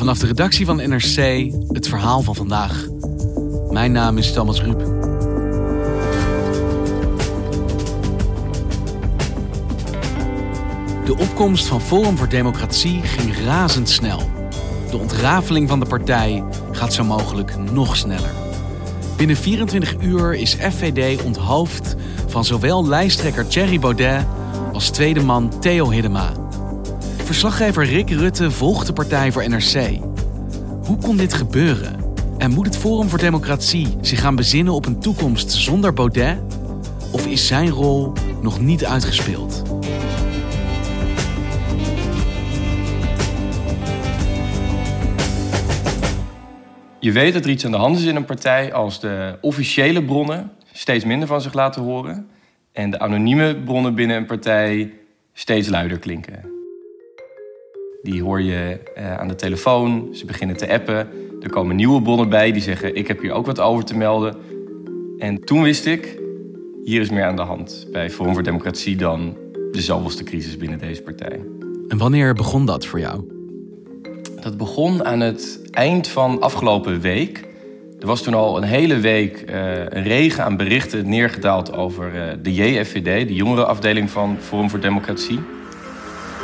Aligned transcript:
Vanaf 0.00 0.18
de 0.18 0.26
redactie 0.26 0.66
van 0.66 0.76
NRC 0.76 1.50
het 1.68 1.88
verhaal 1.88 2.22
van 2.22 2.34
vandaag. 2.34 2.86
Mijn 3.70 3.92
naam 3.92 4.18
is 4.18 4.32
Thomas 4.32 4.60
Ruip. 4.60 4.78
De 11.04 11.16
opkomst 11.18 11.66
van 11.66 11.80
Forum 11.80 12.16
voor 12.16 12.28
Democratie 12.28 13.02
ging 13.02 13.36
razendsnel. 13.44 14.30
De 14.90 14.96
ontrafeling 14.96 15.68
van 15.68 15.80
de 15.80 15.86
partij 15.86 16.44
gaat 16.72 16.92
zo 16.92 17.04
mogelijk 17.04 17.56
nog 17.72 17.96
sneller. 17.96 18.32
Binnen 19.16 19.36
24 19.36 19.94
uur 20.00 20.34
is 20.34 20.54
FVD 20.54 21.24
onthoofd 21.24 21.96
van 22.26 22.44
zowel 22.44 22.86
lijsttrekker 22.86 23.46
Thierry 23.46 23.78
Baudet 23.78 24.26
als 24.72 24.90
tweede 24.90 25.22
man 25.22 25.60
Theo 25.60 25.90
Hiddema. 25.90 26.39
Verslaggever 27.30 27.84
Rick 27.84 28.10
Rutte 28.10 28.50
volgt 28.50 28.86
de 28.86 28.92
partij 28.92 29.32
voor 29.32 29.48
NRC. 29.48 29.98
Hoe 30.84 30.96
kon 31.02 31.16
dit 31.16 31.34
gebeuren? 31.34 31.96
En 32.38 32.50
moet 32.50 32.66
het 32.66 32.76
Forum 32.76 33.08
voor 33.08 33.18
Democratie 33.18 33.96
zich 34.00 34.20
gaan 34.20 34.36
bezinnen 34.36 34.72
op 34.74 34.86
een 34.86 35.00
toekomst 35.00 35.50
zonder 35.50 35.92
Baudet? 35.92 36.38
Of 37.12 37.26
is 37.26 37.46
zijn 37.46 37.68
rol 37.68 38.12
nog 38.42 38.60
niet 38.60 38.84
uitgespeeld? 38.84 39.62
Je 47.00 47.12
weet 47.12 47.32
dat 47.32 47.44
er 47.44 47.50
iets 47.50 47.64
aan 47.64 47.70
de 47.70 47.76
hand 47.76 47.98
is 47.98 48.04
in 48.04 48.16
een 48.16 48.24
partij 48.24 48.72
als 48.72 49.00
de 49.00 49.38
officiële 49.40 50.04
bronnen 50.04 50.50
steeds 50.72 51.04
minder 51.04 51.28
van 51.28 51.40
zich 51.40 51.52
laten 51.52 51.82
horen 51.82 52.28
en 52.72 52.90
de 52.90 52.98
anonieme 52.98 53.56
bronnen 53.56 53.94
binnen 53.94 54.16
een 54.16 54.26
partij 54.26 54.92
steeds 55.32 55.68
luider 55.68 55.98
klinken. 55.98 56.58
Die 58.02 58.22
hoor 58.22 58.42
je 58.42 58.78
uh, 58.98 59.18
aan 59.18 59.28
de 59.28 59.34
telefoon, 59.34 60.08
ze 60.12 60.26
beginnen 60.26 60.56
te 60.56 60.72
appen. 60.72 61.08
Er 61.40 61.50
komen 61.50 61.76
nieuwe 61.76 62.02
bronnen 62.02 62.28
bij 62.28 62.52
die 62.52 62.62
zeggen: 62.62 62.94
Ik 62.94 63.08
heb 63.08 63.20
hier 63.20 63.32
ook 63.32 63.46
wat 63.46 63.60
over 63.60 63.84
te 63.84 63.96
melden. 63.96 64.36
En 65.18 65.44
toen 65.44 65.62
wist 65.62 65.86
ik: 65.86 66.18
hier 66.84 67.00
is 67.00 67.10
meer 67.10 67.24
aan 67.24 67.36
de 67.36 67.42
hand 67.42 67.86
bij 67.92 68.10
Forum 68.10 68.32
voor 68.32 68.42
Democratie 68.42 68.96
dan 68.96 69.36
de 69.70 69.80
zoveelste 69.80 70.24
crisis 70.24 70.56
binnen 70.56 70.78
deze 70.78 71.02
partij. 71.02 71.40
En 71.88 71.98
wanneer 71.98 72.34
begon 72.34 72.66
dat 72.66 72.86
voor 72.86 73.00
jou? 73.00 73.24
Dat 74.40 74.56
begon 74.56 75.04
aan 75.04 75.20
het 75.20 75.60
eind 75.70 76.08
van 76.08 76.40
afgelopen 76.40 77.00
week. 77.00 77.48
Er 77.98 78.06
was 78.06 78.22
toen 78.22 78.34
al 78.34 78.56
een 78.56 78.62
hele 78.62 78.98
week 78.98 79.44
uh, 79.50 79.78
een 79.78 80.02
regen 80.02 80.44
aan 80.44 80.56
berichten 80.56 81.08
neergedaald 81.08 81.72
over 81.72 82.14
uh, 82.14 82.22
de 82.42 82.54
JFVD, 82.54 83.28
de 83.28 83.34
jongerenafdeling 83.34 84.10
van 84.10 84.36
Forum 84.40 84.70
voor 84.70 84.80
Democratie. 84.80 85.38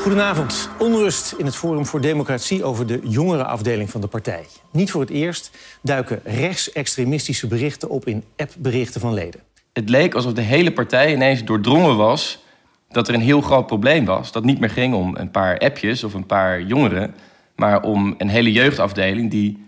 Goedenavond. 0.06 0.68
Onrust 0.78 1.32
in 1.32 1.44
het 1.44 1.56
Forum 1.56 1.86
voor 1.86 2.00
Democratie 2.00 2.64
over 2.64 2.86
de 2.86 3.00
jongerenafdeling 3.02 3.90
van 3.90 4.00
de 4.00 4.06
partij. 4.06 4.44
Niet 4.70 4.90
voor 4.90 5.00
het 5.00 5.10
eerst 5.10 5.50
duiken 5.82 6.20
rechtsextremistische 6.24 7.46
berichten 7.46 7.88
op 7.88 8.06
in 8.06 8.24
appberichten 8.36 9.00
van 9.00 9.14
leden. 9.14 9.40
Het 9.72 9.88
leek 9.88 10.14
alsof 10.14 10.32
de 10.32 10.40
hele 10.40 10.72
partij 10.72 11.12
ineens 11.12 11.44
doordrongen 11.44 11.96
was 11.96 12.44
dat 12.88 13.08
er 13.08 13.14
een 13.14 13.20
heel 13.20 13.40
groot 13.40 13.66
probleem 13.66 14.04
was. 14.04 14.32
Dat 14.32 14.44
niet 14.44 14.60
meer 14.60 14.70
ging 14.70 14.94
om 14.94 15.16
een 15.16 15.30
paar 15.30 15.58
appjes 15.58 16.04
of 16.04 16.14
een 16.14 16.26
paar 16.26 16.62
jongeren, 16.62 17.14
maar 17.56 17.82
om 17.82 18.14
een 18.18 18.28
hele 18.28 18.52
jeugdafdeling 18.52 19.30
die 19.30 19.64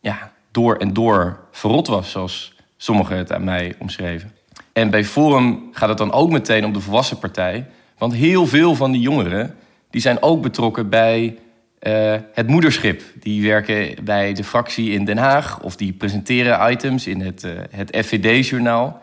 ja, 0.00 0.32
door 0.50 0.76
en 0.76 0.92
door 0.92 1.38
verrot 1.50 1.86
was, 1.86 2.10
zoals 2.10 2.54
sommigen 2.76 3.16
het 3.16 3.32
aan 3.32 3.44
mij 3.44 3.74
omschreven. 3.78 4.32
En 4.72 4.90
bij 4.90 5.04
Forum 5.04 5.68
gaat 5.72 5.88
het 5.88 5.98
dan 5.98 6.12
ook 6.12 6.30
meteen 6.30 6.64
om 6.64 6.72
de 6.72 6.80
volwassen 6.80 7.18
partij, 7.18 7.66
want 7.98 8.14
heel 8.14 8.46
veel 8.46 8.74
van 8.74 8.92
die 8.92 9.00
jongeren 9.00 9.56
die 9.92 10.00
zijn 10.00 10.22
ook 10.22 10.42
betrokken 10.42 10.88
bij 10.88 11.38
uh, 11.82 12.14
het 12.32 12.46
moederschip. 12.46 13.02
Die 13.20 13.42
werken 13.42 14.04
bij 14.04 14.32
de 14.32 14.44
fractie 14.44 14.90
in 14.90 15.04
Den 15.04 15.18
Haag 15.18 15.60
of 15.60 15.76
die 15.76 15.92
presenteren 15.92 16.72
items 16.72 17.06
in 17.06 17.20
het, 17.20 17.44
uh, 17.44 17.52
het 17.70 17.96
FVD-journaal. 18.06 19.02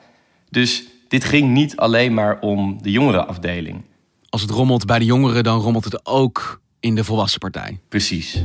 Dus 0.49 0.83
dit 1.07 1.23
ging 1.23 1.49
niet 1.49 1.77
alleen 1.77 2.13
maar 2.13 2.39
om 2.39 2.77
de 2.81 2.91
jongerenafdeling. 2.91 3.81
Als 4.29 4.41
het 4.41 4.51
rommelt 4.51 4.85
bij 4.85 4.99
de 4.99 5.05
jongeren, 5.05 5.43
dan 5.43 5.59
rommelt 5.59 5.83
het 5.83 6.05
ook 6.05 6.61
in 6.79 6.95
de 6.95 7.03
volwassen 7.03 7.39
partij. 7.39 7.79
Precies. 7.89 8.43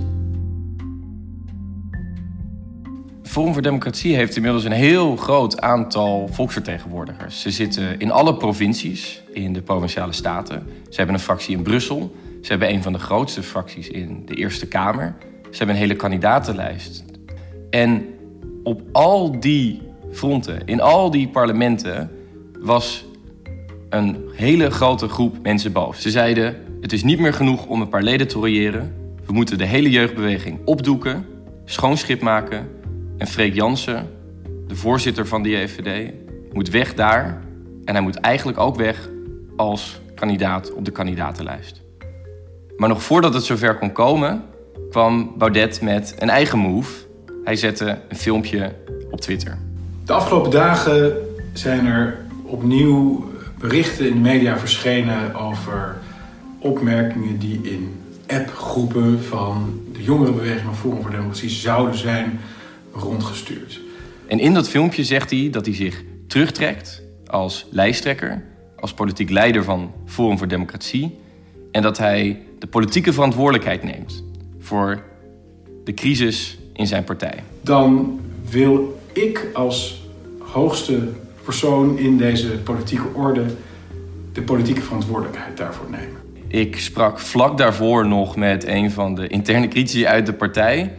Forum 3.23 3.53
voor 3.53 3.63
Democratie 3.63 4.15
heeft 4.15 4.37
inmiddels 4.37 4.65
een 4.65 4.73
heel 4.73 5.17
groot 5.17 5.61
aantal 5.61 6.29
volksvertegenwoordigers. 6.33 7.41
Ze 7.41 7.51
zitten 7.51 8.01
in 8.01 8.11
alle 8.11 8.37
provincies, 8.37 9.23
in 9.33 9.53
de 9.53 9.63
provinciale 9.63 10.13
staten. 10.13 10.67
Ze 10.89 10.97
hebben 10.97 11.15
een 11.15 11.21
fractie 11.21 11.57
in 11.57 11.63
Brussel. 11.63 12.15
Ze 12.45 12.51
hebben 12.51 12.71
een 12.71 12.83
van 12.83 12.93
de 12.93 12.99
grootste 12.99 13.43
fracties 13.43 13.89
in 13.89 14.23
de 14.27 14.35
Eerste 14.35 14.67
Kamer. 14.67 15.15
Ze 15.43 15.57
hebben 15.57 15.75
een 15.75 15.81
hele 15.81 15.97
kandidatenlijst. 15.97 17.05
En 17.71 18.07
op 18.63 18.83
al 18.93 19.41
die 19.41 19.83
fronten, 20.13 20.67
in 20.67 20.81
al 20.81 21.11
die 21.11 21.29
parlementen, 21.29 22.11
was 22.61 23.05
een 23.89 24.17
hele 24.35 24.71
grote 24.71 25.09
groep 25.09 25.43
mensen 25.43 25.73
boos. 25.73 26.03
Ze 26.03 26.11
zeiden: 26.11 26.57
Het 26.81 26.93
is 26.93 27.03
niet 27.03 27.19
meer 27.19 27.33
genoeg 27.33 27.67
om 27.67 27.81
een 27.81 27.89
paar 27.89 28.03
leden 28.03 28.29
te 28.29 28.39
royeren. 28.39 28.95
We 29.27 29.33
moeten 29.33 29.59
de 29.59 29.67
hele 29.67 29.91
jeugdbeweging 29.91 30.59
opdoeken, 30.65 31.27
schoonschip 31.65 32.21
maken. 32.21 32.69
En 33.19 33.27
Freek 33.27 33.55
Jansen, 33.55 34.11
de 34.67 34.77
voorzitter 34.77 35.27
van 35.27 35.43
de 35.43 35.49
JVD, 35.49 36.13
moet 36.53 36.71
weg 36.71 36.95
daar. 36.95 37.43
En 37.85 37.95
hij 37.95 38.03
moet 38.03 38.17
eigenlijk 38.17 38.59
ook 38.59 38.77
weg 38.77 39.09
als 39.57 40.01
kandidaat 40.15 40.73
op 40.73 40.85
de 40.85 40.91
kandidatenlijst. 40.91 41.84
Maar 42.77 42.89
nog 42.89 43.03
voordat 43.03 43.35
het 43.35 43.45
zover 43.45 43.79
kon 43.79 43.93
komen, 43.93 44.43
kwam 44.91 45.35
Baudet 45.39 45.81
met 45.81 46.15
een 46.19 46.31
eigen 46.31 46.59
move. 46.59 46.93
Hij 47.45 47.57
zette 47.57 47.99
een 48.09 48.17
filmpje 48.17 48.75
op 49.11 49.21
Twitter. 49.21 49.59
De 50.05 50.13
afgelopen 50.13 50.51
dagen 50.51 51.13
zijn 51.53 51.87
er 51.87 52.27
opnieuw 52.43 53.25
berichten 53.59 54.07
in 54.07 54.13
de 54.13 54.21
media 54.21 54.59
verschenen 54.59 55.35
over 55.35 55.97
opmerkingen 56.59 57.39
die 57.39 57.61
in 57.63 57.95
appgroepen 58.27 59.23
van 59.23 59.81
de 59.93 60.03
jongerenbeweging 60.03 60.65
van 60.65 60.77
Forum 60.77 61.03
voor 61.03 61.11
Democratie 61.11 61.49
zouden 61.49 61.99
zijn 61.99 62.41
rondgestuurd. 62.93 63.81
En 64.27 64.39
in 64.39 64.55
dat 64.55 64.69
filmpje 64.69 65.05
zegt 65.05 65.31
hij 65.31 65.49
dat 65.51 65.67
hij 65.67 65.75
zich 65.75 66.03
terugtrekt 66.27 67.03
als 67.27 67.67
lijsttrekker, 67.71 68.43
als 68.77 68.95
politiek 68.95 69.31
leider 69.31 69.65
van 69.65 69.93
Forum 70.07 70.39
voor 70.39 70.49
Democratie 70.49 71.19
en 71.73 71.83
dat 71.83 71.99
hij 71.99 72.43
de 72.65 72.71
politieke 72.71 73.13
verantwoordelijkheid 73.13 73.83
neemt 73.83 74.25
voor 74.59 75.03
de 75.85 75.95
crisis 75.95 76.59
in 76.73 76.87
zijn 76.87 77.05
partij. 77.05 77.43
Dan 77.61 78.21
wil 78.51 79.01
ik 79.13 79.47
als 79.53 80.03
hoogste 80.39 81.09
persoon 81.43 81.99
in 81.99 82.17
deze 82.17 82.49
politieke 82.49 83.07
orde 83.13 83.45
de 84.33 84.43
politieke 84.43 84.81
verantwoordelijkheid 84.81 85.57
daarvoor 85.57 85.91
nemen. 85.91 86.17
Ik 86.49 86.79
sprak 86.79 87.19
vlak 87.19 87.59
daarvoor 87.59 88.07
nog 88.07 88.37
met 88.37 88.67
een 88.67 88.91
van 88.91 89.15
de 89.15 89.27
interne 89.27 89.69
critici 89.69 90.07
uit 90.07 90.27
de 90.27 90.33
partij. 90.33 90.93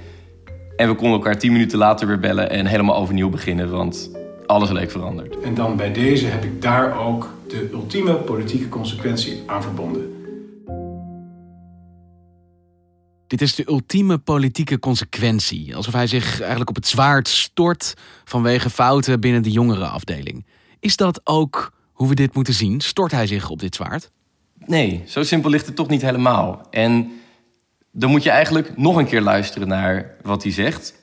En 0.75 0.87
we 0.87 0.95
konden 0.95 1.13
elkaar 1.13 1.37
tien 1.37 1.51
minuten 1.51 1.77
later 1.77 2.07
weer 2.07 2.19
bellen 2.19 2.49
en 2.49 2.65
helemaal 2.65 2.95
overnieuw 2.95 3.29
beginnen, 3.29 3.69
want 3.69 4.11
alles 4.45 4.69
leek 4.69 4.91
veranderd. 4.91 5.39
En 5.39 5.53
dan 5.53 5.75
bij 5.75 5.93
deze 5.93 6.25
heb 6.25 6.43
ik 6.43 6.61
daar 6.61 7.05
ook 7.05 7.29
de 7.47 7.69
ultieme 7.73 8.13
politieke 8.13 8.69
consequentie 8.69 9.43
aan 9.45 9.61
verbonden. 9.61 10.14
Dit 13.27 13.41
is 13.41 13.55
de 13.55 13.69
ultieme 13.69 14.17
politieke 14.17 14.79
consequentie. 14.79 15.75
Alsof 15.75 15.93
hij 15.93 16.07
zich 16.07 16.39
eigenlijk 16.39 16.69
op 16.69 16.75
het 16.75 16.87
zwaard 16.87 17.27
stort 17.27 17.93
vanwege 18.25 18.69
fouten 18.69 19.19
binnen 19.19 19.43
de 19.43 19.51
jongerenafdeling. 19.51 20.45
Is 20.79 20.95
dat 20.95 21.21
ook 21.23 21.71
hoe 21.91 22.07
we 22.07 22.15
dit 22.15 22.33
moeten 22.35 22.53
zien? 22.53 22.81
Stort 22.81 23.11
hij 23.11 23.27
zich 23.27 23.49
op 23.49 23.59
dit 23.59 23.75
zwaard? 23.75 24.11
Nee, 24.65 25.03
zo 25.07 25.23
simpel 25.23 25.49
ligt 25.49 25.65
het 25.65 25.75
toch 25.75 25.87
niet 25.87 26.01
helemaal. 26.01 26.67
En 26.69 27.11
dan 27.91 28.09
moet 28.09 28.23
je 28.23 28.29
eigenlijk 28.29 28.77
nog 28.77 28.95
een 28.95 29.07
keer 29.07 29.21
luisteren 29.21 29.67
naar 29.67 30.15
wat 30.21 30.43
hij 30.43 30.51
zegt. 30.51 30.93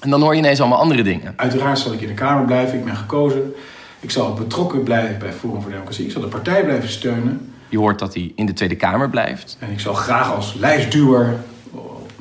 En 0.00 0.10
dan 0.10 0.20
hoor 0.20 0.32
je 0.32 0.38
ineens 0.38 0.60
allemaal 0.60 0.78
andere 0.78 1.02
dingen. 1.02 1.32
Uiteraard 1.36 1.78
zal 1.78 1.92
ik 1.92 2.00
in 2.00 2.08
de 2.08 2.14
Kamer 2.14 2.44
blijven. 2.44 2.78
Ik 2.78 2.84
ben 2.84 2.96
gekozen. 2.96 3.54
Ik 4.00 4.10
zal 4.10 4.34
betrokken 4.34 4.82
blijven 4.82 5.18
bij 5.18 5.32
Forum 5.32 5.62
voor 5.62 5.70
Democratie. 5.70 6.04
Ik 6.04 6.12
zal 6.12 6.20
de 6.20 6.28
partij 6.28 6.64
blijven 6.64 6.88
steunen. 6.88 7.53
Je 7.74 7.80
hoort 7.80 7.98
dat 7.98 8.14
hij 8.14 8.32
in 8.34 8.46
de 8.46 8.52
Tweede 8.52 8.76
Kamer 8.76 9.10
blijft. 9.10 9.56
En 9.60 9.70
ik 9.70 9.80
zal 9.80 9.94
graag 9.94 10.34
als 10.34 10.54
lijstduwer 10.54 11.36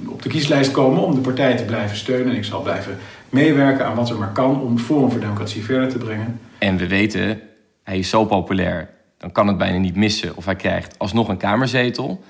op 0.08 0.22
de 0.22 0.30
kieslijst 0.30 0.72
komen 0.72 1.04
om 1.04 1.16
de 1.16 1.22
partij 1.22 1.58
te 1.58 1.64
blijven 1.64 1.98
steunen. 1.98 2.32
En 2.32 2.38
ik 2.38 2.44
zal 2.44 2.62
blijven 2.62 2.98
meewerken 3.30 3.86
aan 3.86 3.96
wat 3.96 4.10
er 4.10 4.18
maar 4.18 4.32
kan 4.32 4.62
om 4.62 4.80
Forum 4.80 5.12
voor 5.12 5.20
Democratie 5.20 5.64
verder 5.64 5.90
te 5.90 5.98
brengen. 5.98 6.40
En 6.58 6.78
we 6.78 6.88
weten, 6.88 7.42
hij 7.84 7.98
is 7.98 8.10
zo 8.10 8.26
populair, 8.26 8.90
dan 9.18 9.32
kan 9.32 9.48
het 9.48 9.58
bijna 9.58 9.78
niet 9.78 9.96
missen 9.96 10.36
of 10.36 10.46
hij 10.46 10.56
krijgt 10.56 11.00
alsnog 11.00 11.28
een 11.28 11.38
kamerzetel. 11.38 12.24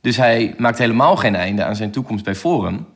Dus 0.00 0.16
hij 0.16 0.54
maakt 0.58 0.78
helemaal 0.78 1.16
geen 1.16 1.34
einde 1.34 1.64
aan 1.64 1.76
zijn 1.76 1.90
toekomst 1.90 2.24
bij 2.24 2.34
Forum. 2.34 2.86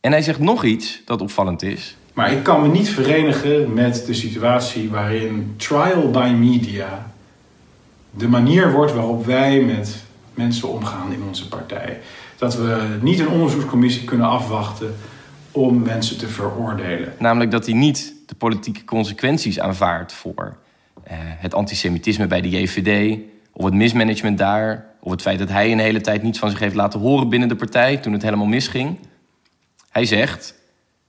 En 0.00 0.10
hij 0.12 0.22
zegt 0.22 0.38
nog 0.38 0.64
iets 0.64 1.02
dat 1.04 1.20
opvallend 1.20 1.62
is. 1.62 1.96
Maar 2.12 2.32
ik 2.32 2.42
kan 2.42 2.62
me 2.62 2.68
niet 2.68 2.88
verenigen 2.88 3.72
met 3.72 4.06
de 4.06 4.14
situatie 4.14 4.90
waarin 4.90 5.54
trial 5.56 6.10
by 6.10 6.32
media 6.36 7.12
de 8.16 8.28
manier 8.28 8.72
wordt 8.72 8.92
waarop 8.92 9.26
wij 9.26 9.60
met 9.60 10.04
mensen 10.34 10.68
omgaan 10.68 11.12
in 11.12 11.22
onze 11.22 11.48
partij. 11.48 12.00
Dat 12.36 12.56
we 12.56 12.98
niet 13.00 13.18
een 13.18 13.28
onderzoekscommissie 13.28 14.04
kunnen 14.04 14.26
afwachten 14.26 14.94
om 15.50 15.82
mensen 15.82 16.18
te 16.18 16.28
veroordelen. 16.28 17.12
Namelijk 17.18 17.50
dat 17.50 17.66
hij 17.66 17.74
niet 17.74 18.14
de 18.26 18.34
politieke 18.34 18.84
consequenties 18.84 19.60
aanvaardt 19.60 20.12
voor 20.12 20.56
eh, 21.02 21.16
het 21.18 21.54
antisemitisme 21.54 22.26
bij 22.26 22.40
de 22.40 22.48
JVD, 22.48 23.18
of 23.52 23.64
het 23.64 23.74
mismanagement 23.74 24.38
daar, 24.38 24.86
of 25.00 25.10
het 25.10 25.22
feit 25.22 25.38
dat 25.38 25.48
hij 25.48 25.72
een 25.72 25.78
hele 25.78 26.00
tijd 26.00 26.22
niets 26.22 26.38
van 26.38 26.50
zich 26.50 26.58
heeft 26.58 26.74
laten 26.74 27.00
horen 27.00 27.28
binnen 27.28 27.48
de 27.48 27.56
partij 27.56 27.96
toen 27.96 28.12
het 28.12 28.22
helemaal 28.22 28.46
misging. 28.46 28.98
Hij 29.90 30.04
zegt, 30.04 30.54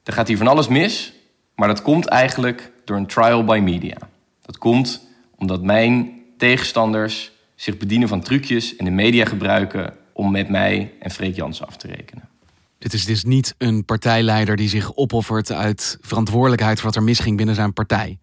er 0.03 0.13
gaat 0.13 0.27
hier 0.27 0.37
van 0.37 0.47
alles 0.47 0.67
mis, 0.67 1.13
maar 1.55 1.67
dat 1.67 1.81
komt 1.81 2.05
eigenlijk 2.05 2.71
door 2.83 2.97
een 2.97 3.07
trial 3.07 3.43
by 3.43 3.59
media. 3.63 3.97
Dat 4.41 4.57
komt 4.57 5.07
omdat 5.35 5.61
mijn 5.61 6.14
tegenstanders 6.37 7.31
zich 7.55 7.77
bedienen 7.77 8.07
van 8.07 8.21
trucjes 8.21 8.75
en 8.75 8.85
de 8.85 8.91
media 8.91 9.25
gebruiken 9.25 9.93
om 10.13 10.31
met 10.31 10.49
mij 10.49 10.93
en 10.99 11.11
Freek 11.11 11.35
Jansen 11.35 11.67
af 11.67 11.77
te 11.77 11.87
rekenen. 11.87 12.29
Dit 12.77 12.93
is 12.93 13.05
dus 13.05 13.23
niet 13.23 13.55
een 13.57 13.85
partijleider 13.85 14.55
die 14.55 14.69
zich 14.69 14.95
opoffert 14.95 15.51
uit 15.51 15.97
verantwoordelijkheid 16.01 16.75
voor 16.75 16.85
wat 16.85 16.95
er 16.95 17.03
misging 17.03 17.37
binnen 17.37 17.55
zijn 17.55 17.73
partij. 17.73 18.19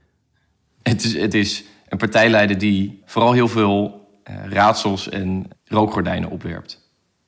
Het 0.83 1.05
is, 1.05 1.17
het 1.17 1.35
is 1.35 1.65
een 1.89 1.99
partijleider 1.99 2.59
die 2.59 3.03
vooral 3.05 3.33
heel 3.33 3.49
veel 3.49 4.09
uh, 4.31 4.37
raadsels 4.49 5.09
en 5.09 5.49
rookgordijnen 5.65 6.31
opwerpt 6.31 6.81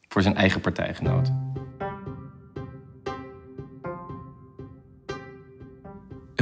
voor 0.08 0.22
zijn 0.22 0.36
eigen 0.36 0.60
partijgenoot. 0.60 1.30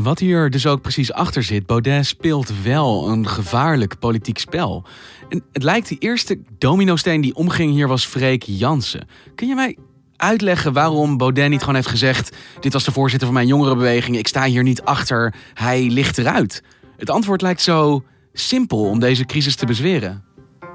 Wat 0.03 0.19
hier 0.19 0.51
dus 0.51 0.67
ook 0.67 0.81
precies 0.81 1.13
achter 1.13 1.43
zit, 1.43 1.67
Baudet 1.67 2.07
speelt 2.07 2.63
wel 2.63 3.09
een 3.09 3.29
gevaarlijk 3.29 3.99
politiek 3.99 4.39
spel. 4.39 4.85
En 5.29 5.43
het 5.53 5.63
lijkt 5.63 5.89
de 5.89 5.97
eerste 5.99 6.39
dominosteen 6.59 7.21
die 7.21 7.35
omging 7.35 7.73
hier 7.73 7.89
was 7.89 8.07
Freek 8.07 8.43
Jansen. 8.43 9.09
Kun 9.35 9.49
je 9.49 9.55
mij 9.55 9.77
uitleggen 10.17 10.73
waarom 10.73 11.17
Baudet 11.17 11.49
niet 11.49 11.61
gewoon 11.61 11.75
heeft 11.75 11.87
gezegd: 11.87 12.37
dit 12.61 12.73
was 12.73 12.85
de 12.85 12.93
voorzitter 12.93 13.27
van 13.27 13.37
mijn 13.37 13.49
jongerenbeweging, 13.49 14.17
ik 14.17 14.29
sta 14.29 14.45
hier 14.45 14.63
niet 14.63 14.83
achter, 14.83 15.35
hij 15.55 15.89
ligt 15.89 16.19
eruit? 16.19 16.63
Het 16.97 17.11
antwoord 17.11 17.43
lijkt 17.43 17.63
zo 17.63 18.05
simpel 18.33 18.85
om 18.85 19.01
deze 19.01 19.25
crisis 19.25 19.57
te 19.57 19.67
bezweren. 19.67 20.25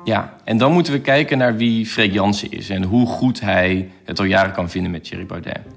Ja, 0.03 0.33
en 0.43 0.57
dan 0.57 0.71
moeten 0.71 0.93
we 0.93 1.01
kijken 1.01 1.37
naar 1.37 1.57
wie 1.57 1.85
Freek 1.85 2.13
Jansen 2.13 2.51
is 2.51 2.69
en 2.69 2.83
hoe 2.83 3.07
goed 3.07 3.39
hij 3.39 3.91
het 4.05 4.19
al 4.19 4.25
jaren 4.25 4.53
kan 4.53 4.69
vinden 4.69 4.91
met 4.91 5.03
Thierry 5.03 5.25
Baudet. 5.25 5.76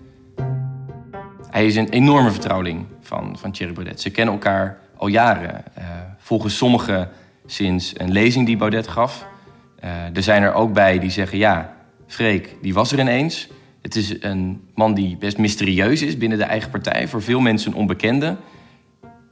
Hij 1.50 1.66
is 1.66 1.76
een 1.76 1.88
enorme 1.88 2.30
vertrouweling 2.30 2.86
van, 3.00 3.38
van 3.38 3.52
Thierry 3.52 3.74
Baudet. 3.74 4.00
Ze 4.00 4.10
kennen 4.10 4.34
elkaar 4.34 4.78
al 4.96 5.06
jaren. 5.06 5.64
Uh, 5.78 5.84
volgens 6.18 6.56
sommigen 6.56 7.08
sinds 7.46 7.92
een 7.96 8.12
lezing 8.12 8.46
die 8.46 8.56
Baudet 8.56 8.88
gaf. 8.88 9.26
Uh, 9.84 10.16
er 10.16 10.22
zijn 10.22 10.42
er 10.42 10.52
ook 10.52 10.72
bij 10.72 10.98
die 10.98 11.10
zeggen: 11.10 11.38
ja, 11.38 11.76
Freek, 12.06 12.56
die 12.62 12.74
was 12.74 12.92
er 12.92 12.98
ineens. 12.98 13.48
Het 13.82 13.96
is 13.96 14.22
een 14.22 14.68
man 14.74 14.94
die 14.94 15.16
best 15.16 15.38
mysterieus 15.38 16.02
is 16.02 16.16
binnen 16.16 16.38
de 16.38 16.44
eigen 16.44 16.70
partij. 16.70 17.08
Voor 17.08 17.22
veel 17.22 17.40
mensen 17.40 17.72
een 17.72 17.78
onbekende. 17.78 18.36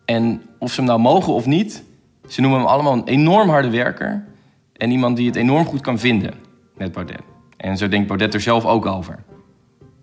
En 0.04 0.42
of 0.58 0.72
ze 0.72 0.76
hem 0.76 0.88
nou 0.88 1.00
mogen 1.00 1.32
of 1.32 1.46
niet, 1.46 1.82
ze 2.28 2.40
noemen 2.40 2.58
hem 2.58 2.68
allemaal 2.68 2.92
een 2.92 3.06
enorm 3.06 3.48
harde 3.48 3.70
werker. 3.70 4.24
En 4.72 4.90
iemand 4.90 5.16
die 5.16 5.26
het 5.26 5.36
enorm 5.36 5.64
goed 5.64 5.80
kan 5.80 5.98
vinden 5.98 6.34
met 6.76 6.92
Baudet. 6.92 7.22
En 7.56 7.76
zo 7.76 7.88
denkt 7.88 8.06
Baudet 8.06 8.34
er 8.34 8.40
zelf 8.40 8.64
ook 8.64 8.86
over. 8.86 9.18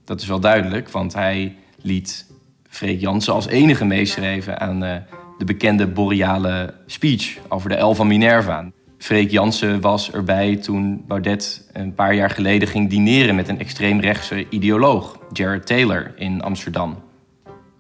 Dat 0.04 0.22
is 0.22 0.28
wel 0.28 0.40
duidelijk, 0.40 0.90
want 0.90 1.14
hij 1.14 1.56
liet 1.86 2.26
Freek 2.70 3.00
Jansen 3.00 3.34
als 3.34 3.48
enige 3.48 3.86
meeschreven 3.86 4.60
aan 4.60 4.84
uh, 4.84 4.96
de 5.38 5.46
bekende 5.46 5.88
boreale 5.88 6.74
speech 6.86 7.38
over 7.50 7.70
de 7.70 7.76
El 7.76 7.96
van 7.96 8.08
Minerva. 8.08 8.72
Freek 8.98 9.32
Jansen 9.32 9.82
was 9.82 10.12
erbij 10.12 10.56
toen 10.56 11.04
Baudet 11.08 11.70
een 11.74 11.94
paar 11.94 12.16
jaar 12.16 12.30
geleden 12.30 12.68
ging 12.68 12.90
dineren 12.90 13.36
met 13.36 13.48
een 13.48 13.60
extreemrechtse 13.60 14.50
ideoloog, 14.50 15.18
Jared 15.34 15.66
Taylor, 15.66 16.14
in 16.16 16.42
Amsterdam. 16.42 17.04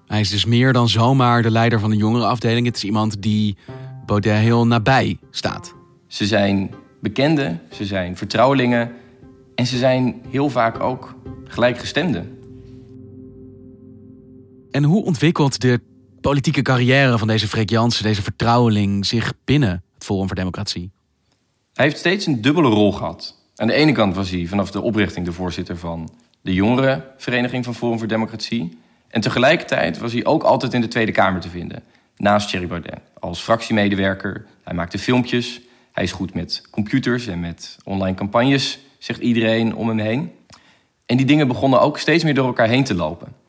Hij 0.07 0.19
is 0.19 0.29
dus 0.29 0.45
meer 0.45 0.73
dan 0.73 0.89
zomaar 0.89 1.41
de 1.41 1.51
leider 1.51 1.79
van 1.79 1.89
de 1.89 1.95
jongerenafdeling. 1.95 2.65
Het 2.65 2.75
is 2.75 2.83
iemand 2.83 3.21
die 3.21 3.57
Baudet 4.05 4.37
heel 4.37 4.67
nabij 4.67 5.17
staat. 5.31 5.73
Ze 6.07 6.25
zijn 6.25 6.73
bekenden, 7.01 7.61
ze 7.71 7.85
zijn 7.85 8.17
vertrouwelingen 8.17 8.91
en 9.55 9.65
ze 9.65 9.77
zijn 9.77 10.21
heel 10.29 10.49
vaak 10.49 10.79
ook 10.79 11.15
gelijkgestemden. 11.47 12.35
En 14.75 14.83
hoe 14.83 15.03
ontwikkelt 15.03 15.61
de 15.61 15.81
politieke 16.21 16.61
carrière 16.61 17.17
van 17.17 17.27
deze 17.27 17.47
Freek 17.47 17.69
Jansen, 17.69 18.03
deze 18.03 18.21
vertrouweling, 18.21 19.05
zich 19.05 19.33
binnen 19.45 19.83
het 19.93 20.03
Forum 20.03 20.27
voor 20.27 20.35
Democratie? 20.35 20.91
Hij 21.73 21.85
heeft 21.85 21.97
steeds 21.97 22.25
een 22.25 22.41
dubbele 22.41 22.69
rol 22.69 22.91
gehad. 22.91 23.35
Aan 23.55 23.67
de 23.67 23.73
ene 23.73 23.91
kant 23.91 24.15
was 24.15 24.29
hij 24.29 24.45
vanaf 24.45 24.71
de 24.71 24.81
oprichting 24.81 25.25
de 25.25 25.31
voorzitter 25.31 25.77
van 25.77 26.09
de 26.41 26.53
jongerenvereniging 26.53 27.65
van 27.65 27.75
Forum 27.75 27.97
voor 27.97 28.07
Democratie. 28.07 28.77
En 29.07 29.21
tegelijkertijd 29.21 29.97
was 29.97 30.13
hij 30.13 30.25
ook 30.25 30.43
altijd 30.43 30.73
in 30.73 30.81
de 30.81 30.87
Tweede 30.87 31.11
Kamer 31.11 31.41
te 31.41 31.49
vinden, 31.49 31.83
naast 32.17 32.49
Thierry 32.49 32.67
Baudet. 32.67 32.99
Als 33.19 33.41
fractiemedewerker, 33.41 34.45
hij 34.63 34.73
maakte 34.73 34.99
filmpjes, 34.99 35.61
hij 35.91 36.03
is 36.03 36.11
goed 36.11 36.33
met 36.33 36.63
computers 36.71 37.27
en 37.27 37.39
met 37.39 37.77
online 37.83 38.15
campagnes, 38.15 38.79
zegt 38.97 39.19
iedereen 39.19 39.75
om 39.75 39.87
hem 39.87 39.99
heen. 39.99 40.31
En 41.05 41.17
die 41.17 41.25
dingen 41.25 41.47
begonnen 41.47 41.81
ook 41.81 41.99
steeds 41.99 42.23
meer 42.23 42.33
door 42.33 42.47
elkaar 42.47 42.67
heen 42.67 42.83
te 42.83 42.95
lopen. 42.95 43.43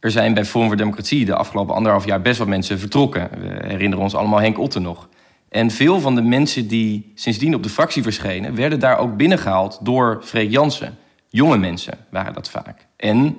Er 0.00 0.10
zijn 0.10 0.34
bij 0.34 0.44
Forum 0.44 0.68
voor 0.68 0.76
Democratie 0.76 1.24
de 1.24 1.34
afgelopen 1.34 1.74
anderhalf 1.74 2.04
jaar 2.04 2.20
best 2.20 2.38
wat 2.38 2.48
mensen 2.48 2.78
vertrokken. 2.78 3.30
We 3.40 3.66
herinneren 3.66 4.04
ons 4.04 4.14
allemaal 4.14 4.40
Henk 4.40 4.58
Otten 4.58 4.82
nog. 4.82 5.08
En 5.48 5.70
veel 5.70 6.00
van 6.00 6.14
de 6.14 6.22
mensen 6.22 6.68
die 6.68 7.12
sindsdien 7.14 7.54
op 7.54 7.62
de 7.62 7.68
fractie 7.68 8.02
verschenen, 8.02 8.54
werden 8.54 8.80
daar 8.80 8.98
ook 8.98 9.16
binnengehaald 9.16 9.78
door 9.82 10.20
Freek 10.24 10.50
Jansen. 10.50 10.96
Jonge 11.28 11.56
mensen 11.56 11.98
waren 12.10 12.34
dat 12.34 12.50
vaak. 12.50 12.86
En, 12.96 13.36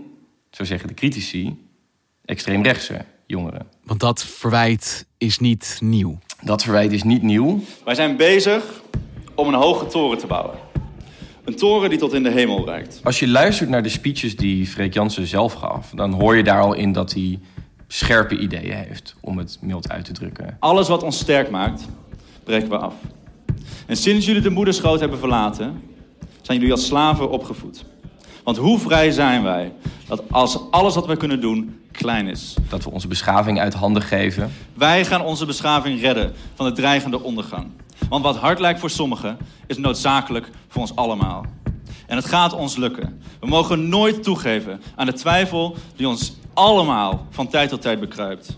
zo 0.51 0.63
zeggen 0.63 0.88
de 0.88 0.94
critici, 0.94 1.68
extreemrechtse 2.25 3.06
jongeren. 3.25 3.68
Want 3.84 4.00
dat 4.00 4.24
verwijt 4.24 5.06
is 5.18 5.39
niet 5.39 5.78
nieuw. 5.82 6.18
Dat 6.42 6.63
verwijt 6.63 6.92
is 6.92 7.04
niet 7.04 7.22
nieuw. 7.22 7.60
Wij 7.86 7.96
zijn 7.96 8.16
bezig 8.16 8.82
om 9.36 9.48
een 9.48 9.54
hoge 9.54 9.86
toren 9.88 10.18
te 10.18 10.28
bouwen. 10.28 10.69
Een 11.50 11.56
toren 11.56 11.89
die 11.89 12.00
tot 12.00 12.13
in 12.13 12.24
de 12.24 12.32
hemel 12.32 12.65
reikt. 12.65 13.00
Als 13.03 13.20
je 13.20 13.27
luistert 13.27 13.70
naar 13.70 13.84
de 13.84 13.89
speeches 13.89 14.36
die 14.36 14.68
Freek 14.68 14.94
Jansen 14.94 15.27
zelf 15.27 15.53
gaf, 15.53 15.91
dan 15.96 16.13
hoor 16.13 16.36
je 16.36 16.44
daar 16.44 16.62
al 16.62 16.74
in 16.74 16.91
dat 16.91 17.13
hij 17.13 17.39
scherpe 17.88 18.38
ideeën 18.38 18.75
heeft, 18.75 19.15
om 19.22 19.38
het 19.38 19.58
mild 19.62 19.89
uit 19.89 20.06
te 20.06 20.12
drukken. 20.12 20.58
Alles 20.60 20.88
wat 20.88 21.03
ons 21.03 21.20
sterk 21.20 21.50
maakt, 21.50 21.86
breken 22.44 22.70
we 22.70 22.77
af. 22.77 22.94
En 23.86 23.98
sinds 23.98 24.25
jullie 24.25 24.41
de 24.41 24.50
moederschoot 24.50 25.00
hebben 25.00 25.20
verlaten, 25.20 25.82
zijn 26.41 26.58
jullie 26.58 26.74
als 26.74 26.86
slaven 26.86 27.29
opgevoed. 27.29 27.86
Want 28.44 28.58
hoe 28.58 28.79
vrij 28.79 29.12
zijn 29.12 29.44
wij 29.44 29.72
dat 30.08 30.24
als 30.32 30.60
alles 30.72 30.96
wat 30.96 31.06
wij 31.06 31.18
kunnen 31.18 31.41
doen 31.41 31.79
klein 31.91 32.27
is? 32.27 32.56
Dat 32.70 32.84
we 32.84 32.91
onze 32.91 33.08
beschaving 33.08 33.60
uit 33.60 33.74
handen 33.74 34.01
geven. 34.01 34.51
Wij 34.74 35.06
gaan 35.06 35.22
onze 35.22 35.46
beschaving 35.46 36.01
redden 36.01 36.34
van 36.56 36.65
de 36.65 36.72
dreigende 36.72 37.24
ondergang. 37.24 37.68
Want 38.10 38.24
wat 38.24 38.38
hard 38.38 38.60
lijkt 38.60 38.79
voor 38.79 38.89
sommigen, 38.89 39.38
is 39.68 39.77
noodzakelijk 39.77 40.50
voor 40.68 40.82
ons 40.82 40.96
allemaal. 40.96 41.46
En 42.08 42.15
het 42.15 42.25
gaat 42.25 42.53
ons 42.53 42.75
lukken. 42.75 43.22
We 43.39 43.48
mogen 43.48 43.89
nooit 43.89 44.24
toegeven 44.24 44.82
aan 44.96 45.06
de 45.06 45.13
twijfel 45.13 45.75
die 45.96 46.08
ons 46.08 46.38
allemaal 46.53 47.27
van 47.29 47.48
tijd 47.48 47.70
tot 47.70 47.82
tijd 47.82 48.00
bekruipt. 48.00 48.58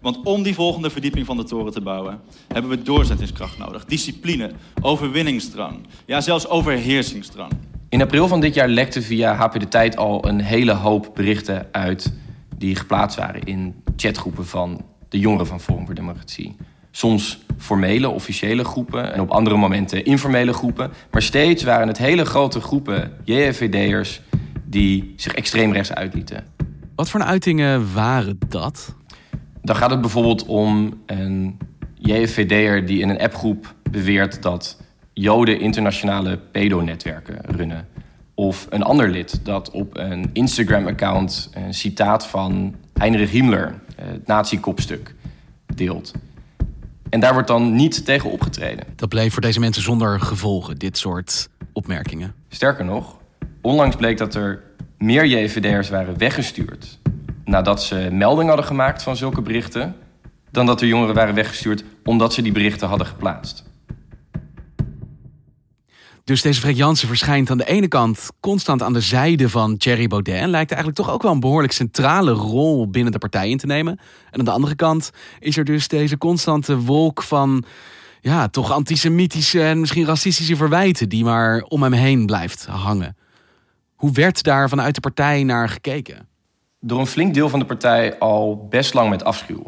Want 0.00 0.22
om 0.24 0.42
die 0.42 0.54
volgende 0.54 0.90
verdieping 0.90 1.26
van 1.26 1.36
de 1.36 1.44
toren 1.44 1.72
te 1.72 1.80
bouwen, 1.80 2.20
hebben 2.48 2.70
we 2.70 2.82
doorzettingskracht 2.82 3.58
nodig. 3.58 3.84
Discipline, 3.84 4.50
overwinningsdrang, 4.80 5.86
ja 6.06 6.20
zelfs 6.20 6.48
overheersingsdrang. 6.48 7.52
In 7.88 8.02
april 8.02 8.28
van 8.28 8.40
dit 8.40 8.54
jaar 8.54 8.68
lekte 8.68 9.02
via 9.02 9.34
HP 9.34 9.60
De 9.60 9.68
Tijd 9.68 9.96
al 9.96 10.28
een 10.28 10.40
hele 10.40 10.72
hoop 10.72 11.10
berichten 11.14 11.68
uit... 11.72 12.12
die 12.56 12.76
geplaatst 12.76 13.18
waren 13.18 13.42
in 13.42 13.82
chatgroepen 13.96 14.46
van 14.46 14.84
de 15.08 15.18
jongeren 15.18 15.46
van 15.46 15.60
Forum 15.60 15.86
voor 15.86 15.94
Democratie. 15.94 16.56
Soms 16.90 17.38
formele, 17.58 18.08
officiële 18.08 18.64
groepen 18.64 19.12
en 19.12 19.20
op 19.20 19.30
andere 19.30 19.56
momenten 19.56 20.04
informele 20.04 20.52
groepen. 20.52 20.90
Maar 21.10 21.22
steeds 21.22 21.62
waren 21.62 21.88
het 21.88 21.98
hele 21.98 22.24
grote 22.24 22.60
groepen 22.60 23.12
JFVD'ers 23.24 24.20
die 24.64 25.14
zich 25.16 25.34
extreem 25.34 25.72
rechts 25.72 25.92
uitlieten. 25.92 26.44
Wat 26.94 27.10
voor 27.10 27.22
uitingen 27.22 27.92
waren 27.94 28.38
dat? 28.48 28.94
Dan 29.62 29.76
gaat 29.76 29.90
het 29.90 30.00
bijvoorbeeld 30.00 30.46
om 30.46 31.02
een 31.06 31.58
JFVD'er 31.94 32.86
die 32.86 33.00
in 33.00 33.08
een 33.08 33.20
appgroep 33.20 33.74
beweert 33.90 34.42
dat 34.42 34.80
Joden 35.12 35.60
internationale 35.60 36.38
pedonetwerken 36.38 37.38
runnen. 37.56 37.88
Of 38.34 38.66
een 38.70 38.82
ander 38.82 39.10
lid 39.10 39.40
dat 39.44 39.70
op 39.70 39.96
een 39.96 40.30
Instagram-account 40.32 41.50
een 41.54 41.74
citaat 41.74 42.26
van 42.26 42.74
Heinrich 42.94 43.30
Himmler, 43.30 43.80
het 43.96 44.26
nazi-kopstuk, 44.26 45.14
deelt. 45.74 46.12
En 47.10 47.20
daar 47.20 47.32
wordt 47.32 47.48
dan 47.48 47.74
niet 47.74 48.04
tegen 48.04 48.30
opgetreden. 48.30 48.84
Dat 48.96 49.08
bleef 49.08 49.32
voor 49.32 49.42
deze 49.42 49.60
mensen 49.60 49.82
zonder 49.82 50.20
gevolgen, 50.20 50.76
dit 50.76 50.98
soort 50.98 51.48
opmerkingen. 51.72 52.34
Sterker 52.48 52.84
nog, 52.84 53.16
onlangs 53.60 53.96
bleek 53.96 54.18
dat 54.18 54.34
er 54.34 54.62
meer 54.98 55.26
JVD'ers 55.26 55.88
waren 55.88 56.18
weggestuurd 56.18 56.98
nadat 57.48 57.82
ze 57.82 58.08
melding 58.12 58.48
hadden 58.48 58.66
gemaakt 58.66 59.02
van 59.02 59.16
zulke 59.16 59.42
berichten, 59.42 59.94
dan 60.50 60.66
dat 60.66 60.80
er 60.80 60.86
jongeren 60.86 61.14
waren 61.14 61.34
weggestuurd 61.34 61.84
omdat 62.04 62.32
ze 62.32 62.42
die 62.42 62.52
berichten 62.52 62.88
hadden 62.88 63.06
geplaatst. 63.06 63.64
Dus 66.28 66.42
deze 66.42 66.60
Freek 66.60 66.76
Jansen 66.76 67.08
verschijnt 67.08 67.50
aan 67.50 67.58
de 67.58 67.66
ene 67.66 67.88
kant 67.88 68.28
constant 68.40 68.82
aan 68.82 68.92
de 68.92 69.00
zijde 69.00 69.48
van 69.48 69.76
Thierry 69.76 70.06
Baudet. 70.06 70.34
En 70.34 70.50
lijkt 70.50 70.70
eigenlijk 70.70 71.00
toch 71.00 71.10
ook 71.10 71.22
wel 71.22 71.32
een 71.32 71.40
behoorlijk 71.40 71.72
centrale 71.72 72.32
rol 72.32 72.90
binnen 72.90 73.12
de 73.12 73.18
partij 73.18 73.50
in 73.50 73.58
te 73.58 73.66
nemen. 73.66 73.98
En 74.30 74.38
aan 74.38 74.44
de 74.44 74.50
andere 74.50 74.74
kant 74.74 75.10
is 75.38 75.56
er 75.56 75.64
dus 75.64 75.88
deze 75.88 76.18
constante 76.18 76.78
wolk 76.78 77.22
van 77.22 77.64
ja, 78.20 78.48
toch 78.48 78.72
antisemitische 78.72 79.62
en 79.62 79.80
misschien 79.80 80.04
racistische 80.04 80.56
verwijten 80.56 81.08
die 81.08 81.24
maar 81.24 81.62
om 81.62 81.82
hem 81.82 81.92
heen 81.92 82.26
blijft 82.26 82.66
hangen. 82.66 83.16
Hoe 83.94 84.12
werd 84.12 84.42
daar 84.42 84.68
vanuit 84.68 84.94
de 84.94 85.00
partij 85.00 85.42
naar 85.42 85.68
gekeken? 85.68 86.28
Door 86.80 87.00
een 87.00 87.06
flink 87.06 87.34
deel 87.34 87.48
van 87.48 87.58
de 87.58 87.66
partij 87.66 88.18
al 88.18 88.66
best 88.70 88.94
lang 88.94 89.10
met 89.10 89.24
afschuw. 89.24 89.62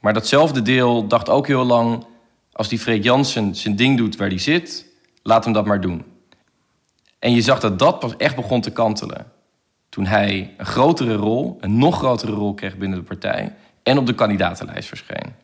Maar 0.00 0.12
datzelfde 0.12 0.62
deel 0.62 1.06
dacht 1.06 1.28
ook 1.28 1.46
heel 1.46 1.64
lang: 1.64 2.04
als 2.52 2.68
die 2.68 2.78
Freek 2.78 3.02
Jansen 3.02 3.54
zijn 3.56 3.76
ding 3.76 3.96
doet 3.96 4.16
waar 4.16 4.28
hij 4.28 4.38
zit, 4.38 4.90
laat 5.22 5.44
hem 5.44 5.52
dat 5.52 5.66
maar 5.66 5.80
doen. 5.80 6.04
En 7.18 7.34
je 7.34 7.40
zag 7.40 7.60
dat 7.60 7.78
dat 7.78 7.98
pas 7.98 8.16
echt 8.16 8.36
begon 8.36 8.60
te 8.60 8.70
kantelen. 8.70 9.26
Toen 9.88 10.06
hij 10.06 10.54
een 10.56 10.66
grotere 10.66 11.14
rol, 11.14 11.56
een 11.60 11.78
nog 11.78 11.98
grotere 11.98 12.32
rol 12.32 12.54
kreeg 12.54 12.76
binnen 12.76 12.98
de 12.98 13.04
partij 13.04 13.54
en 13.82 13.98
op 13.98 14.06
de 14.06 14.14
kandidatenlijst 14.14 14.88
verscheen. 14.88 15.34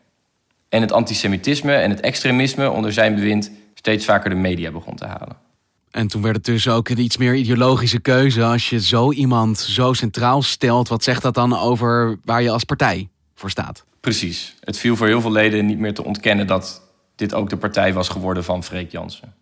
En 0.68 0.80
het 0.80 0.92
antisemitisme 0.92 1.74
en 1.74 1.90
het 1.90 2.00
extremisme 2.00 2.70
onder 2.70 2.92
zijn 2.92 3.14
bewind 3.14 3.50
steeds 3.74 4.04
vaker 4.04 4.30
de 4.30 4.36
media 4.36 4.70
begon 4.70 4.96
te 4.96 5.06
halen. 5.06 5.36
En 5.90 6.08
toen 6.08 6.22
werd 6.22 6.36
het 6.36 6.44
dus 6.44 6.68
ook 6.68 6.88
een 6.88 6.98
iets 6.98 7.16
meer 7.16 7.34
ideologische 7.34 8.00
keuze. 8.00 8.44
Als 8.44 8.70
je 8.70 8.80
zo 8.80 9.12
iemand 9.12 9.58
zo 9.58 9.92
centraal 9.92 10.42
stelt, 10.42 10.88
wat 10.88 11.02
zegt 11.02 11.22
dat 11.22 11.34
dan 11.34 11.58
over 11.58 12.18
waar 12.24 12.42
je 12.42 12.50
als 12.50 12.64
partij 12.64 13.08
voor 13.34 13.50
staat? 13.50 13.84
Precies. 14.00 14.54
Het 14.60 14.78
viel 14.78 14.96
voor 14.96 15.06
heel 15.06 15.20
veel 15.20 15.32
leden 15.32 15.66
niet 15.66 15.78
meer 15.78 15.94
te 15.94 16.04
ontkennen 16.04 16.46
dat 16.46 16.87
dit 17.18 17.34
ook 17.34 17.50
de 17.50 17.56
partij 17.56 17.92
was 17.92 18.08
geworden 18.08 18.44
van 18.44 18.64
Freek 18.64 18.90
Jansen. 18.90 19.34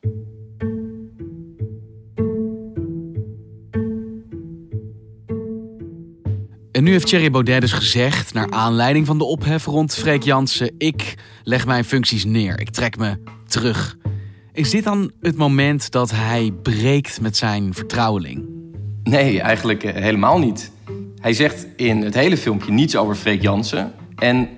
En 6.73 6.85
nu 6.85 6.90
heeft 6.90 7.06
Thierry 7.06 7.30
Baudet 7.30 7.61
dus 7.61 7.73
gezegd, 7.73 8.35
naar 8.35 8.50
aanleiding 8.50 9.06
van 9.06 9.18
de 9.18 9.25
ophef 9.25 9.64
rond 9.64 9.95
Freek 9.95 10.23
Jansen: 10.23 10.75
Ik 10.78 11.14
leg 11.42 11.66
mijn 11.66 11.85
functies 11.85 12.25
neer, 12.25 12.61
ik 12.61 12.71
trek 12.71 12.97
me 12.99 13.18
terug. 13.47 13.97
Is 14.52 14.71
dit 14.71 14.85
dan 14.85 15.11
het 15.21 15.37
moment 15.37 15.90
dat 15.90 16.11
hij 16.11 16.52
breekt 16.62 17.21
met 17.21 17.37
zijn 17.37 17.75
vertrouweling? 17.75 18.45
Nee, 19.02 19.40
eigenlijk 19.40 19.85
eh, 19.85 20.02
helemaal 20.02 20.38
niet. 20.38 20.73
Hij 21.21 21.33
zegt 21.33 21.66
in 21.76 22.02
het 22.02 22.14
hele 22.14 22.37
filmpje 22.37 22.73
niets 22.73 22.97
over 22.97 23.14
Freek 23.14 23.42
Jansen. 23.42 23.92
En 24.16 24.49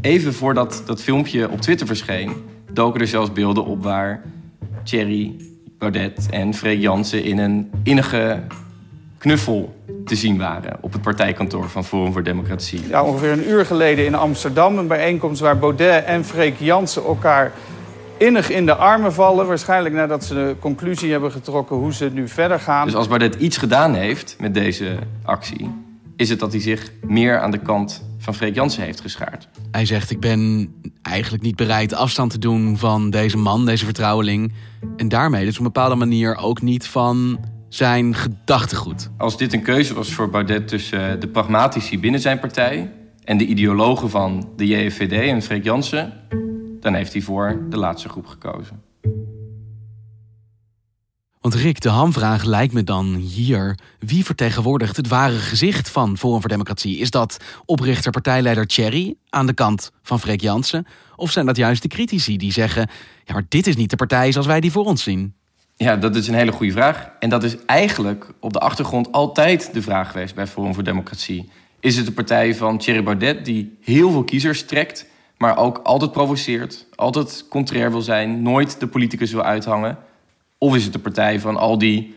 even 0.00 0.34
voordat 0.34 0.82
dat 0.86 1.02
filmpje 1.02 1.50
op 1.50 1.60
Twitter 1.60 1.86
verscheen, 1.86 2.34
doken 2.74 3.00
er 3.00 3.06
zelfs 3.06 3.32
beelden 3.32 3.64
op 3.64 3.82
waar 3.82 4.22
Thierry 4.82 5.36
Baudet 5.78 6.26
en 6.30 6.54
Freek 6.54 6.80
Jansen 6.80 7.24
in 7.24 7.38
een 7.38 7.70
innige 7.82 8.40
knuffel 9.18 9.74
te 10.04 10.14
zien 10.14 10.38
waren 10.38 10.76
op 10.80 10.92
het 10.92 11.02
partijkantoor 11.02 11.68
van 11.68 11.84
Forum 11.84 12.12
voor 12.12 12.22
Democratie. 12.22 12.88
Ja, 12.88 13.02
ongeveer 13.02 13.32
een 13.32 13.48
uur 13.48 13.66
geleden 13.66 14.06
in 14.06 14.14
Amsterdam 14.14 14.78
een 14.78 14.86
bijeenkomst 14.86 15.40
waar 15.40 15.58
Baudet 15.58 16.04
en 16.04 16.24
Freek 16.24 16.58
Jansen 16.58 17.04
elkaar 17.04 17.52
innig 18.16 18.50
in 18.50 18.66
de 18.66 18.74
armen 18.74 19.12
vallen. 19.12 19.46
Waarschijnlijk 19.46 19.94
nadat 19.94 20.24
ze 20.24 20.34
de 20.34 20.56
conclusie 20.60 21.10
hebben 21.10 21.32
getrokken 21.32 21.76
hoe 21.76 21.92
ze 21.92 22.10
nu 22.12 22.28
verder 22.28 22.60
gaan. 22.60 22.86
Dus 22.86 22.94
als 22.94 23.08
Baudet 23.08 23.34
iets 23.34 23.56
gedaan 23.56 23.94
heeft 23.94 24.36
met 24.40 24.54
deze 24.54 24.96
actie, 25.22 25.70
is 26.16 26.28
het 26.28 26.38
dat 26.38 26.52
hij 26.52 26.60
zich 26.60 26.92
meer 27.02 27.40
aan 27.40 27.50
de 27.50 27.58
kant 27.58 28.04
van 28.24 28.34
Freek 28.34 28.54
Jansen 28.54 28.82
heeft 28.82 29.00
geschaard. 29.00 29.48
Hij 29.70 29.86
zegt: 29.86 30.10
Ik 30.10 30.20
ben 30.20 30.72
eigenlijk 31.02 31.42
niet 31.42 31.56
bereid 31.56 31.94
afstand 31.94 32.30
te 32.30 32.38
doen 32.38 32.78
van 32.78 33.10
deze 33.10 33.36
man, 33.36 33.66
deze 33.66 33.84
vertrouweling. 33.84 34.52
En 34.96 35.08
daarmee 35.08 35.44
dus 35.44 35.52
op 35.52 35.58
een 35.58 35.72
bepaalde 35.72 35.94
manier 35.94 36.36
ook 36.36 36.62
niet 36.62 36.86
van 36.86 37.38
zijn 37.68 38.14
gedachtegoed. 38.14 39.10
Als 39.18 39.36
dit 39.36 39.52
een 39.52 39.62
keuze 39.62 39.94
was 39.94 40.12
voor 40.12 40.30
Baudet 40.30 40.68
tussen 40.68 41.20
de 41.20 41.28
pragmatici 41.28 41.98
binnen 41.98 42.20
zijn 42.20 42.38
partij 42.38 42.92
en 43.24 43.38
de 43.38 43.46
ideologen 43.46 44.10
van 44.10 44.48
de 44.56 44.66
JFVD 44.66 45.12
en 45.12 45.42
Freek 45.42 45.64
Jansen, 45.64 46.12
dan 46.80 46.94
heeft 46.94 47.12
hij 47.12 47.22
voor 47.22 47.62
de 47.70 47.76
laatste 47.76 48.08
groep 48.08 48.26
gekozen. 48.26 48.82
Want 51.44 51.56
Rick, 51.56 51.80
de 51.80 51.88
hamvraag 51.88 52.44
lijkt 52.44 52.72
me 52.72 52.84
dan 52.84 53.14
hier. 53.14 53.78
Wie 53.98 54.24
vertegenwoordigt 54.24 54.96
het 54.96 55.08
ware 55.08 55.38
gezicht 55.38 55.90
van 55.90 56.18
Forum 56.18 56.40
voor 56.40 56.48
Democratie? 56.48 56.98
Is 56.98 57.10
dat 57.10 57.36
oprichter 57.64 58.10
partijleider 58.10 58.66
Thierry 58.66 59.14
aan 59.28 59.46
de 59.46 59.52
kant 59.52 59.90
van 60.02 60.20
Freek 60.20 60.40
Jansen? 60.40 60.86
Of 61.16 61.30
zijn 61.30 61.46
dat 61.46 61.56
juist 61.56 61.82
de 61.82 61.88
critici 61.88 62.36
die 62.36 62.52
zeggen... 62.52 62.88
ja, 63.24 63.32
maar 63.32 63.44
dit 63.48 63.66
is 63.66 63.76
niet 63.76 63.90
de 63.90 63.96
partij 63.96 64.32
zoals 64.32 64.46
wij 64.46 64.60
die 64.60 64.72
voor 64.72 64.84
ons 64.84 65.02
zien? 65.02 65.34
Ja, 65.76 65.96
dat 65.96 66.16
is 66.16 66.28
een 66.28 66.34
hele 66.34 66.52
goede 66.52 66.72
vraag. 66.72 67.10
En 67.18 67.28
dat 67.28 67.44
is 67.44 67.56
eigenlijk 67.66 68.26
op 68.40 68.52
de 68.52 68.60
achtergrond 68.60 69.12
altijd 69.12 69.74
de 69.74 69.82
vraag 69.82 70.10
geweest 70.10 70.34
bij 70.34 70.46
Forum 70.46 70.74
voor 70.74 70.84
Democratie. 70.84 71.48
Is 71.80 71.96
het 71.96 72.06
de 72.06 72.12
partij 72.12 72.54
van 72.54 72.78
Thierry 72.78 73.02
Baudet 73.02 73.44
die 73.44 73.78
heel 73.82 74.10
veel 74.10 74.24
kiezers 74.24 74.64
trekt... 74.64 75.06
maar 75.38 75.56
ook 75.56 75.78
altijd 75.78 76.12
provoceert, 76.12 76.86
altijd 76.94 77.44
contrair 77.48 77.90
wil 77.90 78.02
zijn... 78.02 78.42
nooit 78.42 78.80
de 78.80 78.86
politicus 78.86 79.32
wil 79.32 79.42
uithangen... 79.42 79.98
Of 80.64 80.74
is 80.74 80.84
het 80.84 80.92
de 80.92 80.98
partij 80.98 81.40
van 81.40 81.56
al 81.56 81.78
die 81.78 82.16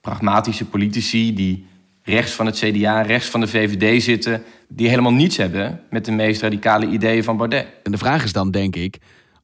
pragmatische 0.00 0.64
politici 0.64 1.34
die 1.34 1.66
rechts 2.02 2.32
van 2.32 2.46
het 2.46 2.58
CDA, 2.58 3.02
rechts 3.02 3.28
van 3.28 3.40
de 3.40 3.46
VVD 3.46 4.02
zitten, 4.02 4.42
die 4.68 4.88
helemaal 4.88 5.12
niets 5.12 5.36
hebben 5.36 5.80
met 5.90 6.04
de 6.04 6.12
meest 6.12 6.42
radicale 6.42 6.86
ideeën 6.86 7.24
van 7.24 7.36
Baudet? 7.36 7.66
En 7.82 7.90
de 7.90 7.98
vraag 7.98 8.24
is 8.24 8.32
dan, 8.32 8.50
denk 8.50 8.76
ik, 8.76 8.98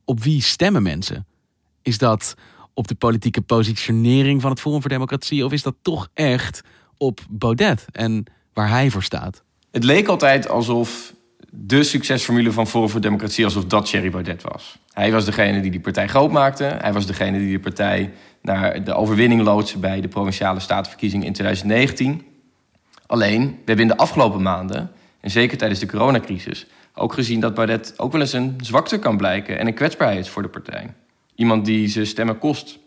op 0.04 0.22
wie 0.22 0.42
stemmen 0.42 0.82
mensen? 0.82 1.26
Is 1.82 1.98
dat 1.98 2.34
op 2.74 2.88
de 2.88 2.94
politieke 2.94 3.40
positionering 3.40 4.40
van 4.40 4.50
het 4.50 4.60
Forum 4.60 4.80
voor 4.80 4.90
Democratie 4.90 5.44
of 5.44 5.52
is 5.52 5.62
dat 5.62 5.74
toch 5.82 6.08
echt 6.14 6.60
op 6.96 7.20
Baudet 7.30 7.86
en 7.92 8.24
waar 8.52 8.68
hij 8.68 8.90
voor 8.90 9.02
staat? 9.02 9.42
Het 9.70 9.84
leek 9.84 10.08
altijd 10.08 10.48
alsof 10.48 11.14
de 11.58 11.82
succesformule 11.82 12.52
van 12.52 12.66
Forum 12.66 12.88
voor 12.88 13.00
Democratie 13.00 13.44
alsof 13.44 13.64
dat 13.64 13.86
Thierry 13.86 14.10
Baudet 14.10 14.42
was. 14.42 14.78
Hij 14.92 15.12
was 15.12 15.24
degene 15.24 15.60
die 15.60 15.70
die 15.70 15.80
partij 15.80 16.08
groot 16.08 16.30
maakte. 16.30 16.64
Hij 16.64 16.92
was 16.92 17.06
degene 17.06 17.38
die 17.38 17.52
de 17.52 17.60
partij 17.60 18.12
naar 18.42 18.84
de 18.84 18.94
overwinning 18.94 19.42
loodsen 19.42 19.80
bij 19.80 20.00
de 20.00 20.08
provinciale 20.08 20.60
statenverkiezingen 20.60 21.26
in 21.26 21.32
2019. 21.32 22.22
Alleen, 23.06 23.40
we 23.40 23.62
hebben 23.64 23.84
in 23.84 23.90
de 23.90 23.96
afgelopen 23.96 24.42
maanden, 24.42 24.90
en 25.20 25.30
zeker 25.30 25.58
tijdens 25.58 25.80
de 25.80 25.86
coronacrisis, 25.86 26.66
ook 26.94 27.12
gezien 27.12 27.40
dat 27.40 27.54
Baudet 27.54 27.94
ook 27.96 28.12
wel 28.12 28.20
eens 28.20 28.32
een 28.32 28.58
zwakte 28.60 28.98
kan 28.98 29.16
blijken 29.16 29.58
en 29.58 29.66
een 29.66 29.74
kwetsbaarheid 29.74 30.28
voor 30.28 30.42
de 30.42 30.48
partij. 30.48 30.94
Iemand 31.34 31.64
die 31.64 31.88
zijn 31.88 32.06
stemmen 32.06 32.38
kost 32.38 32.78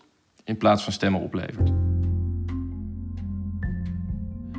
in 0.44 0.58
plaats 0.58 0.84
van 0.84 0.94
stemmen 0.94 1.22
oplevert. 1.22 1.72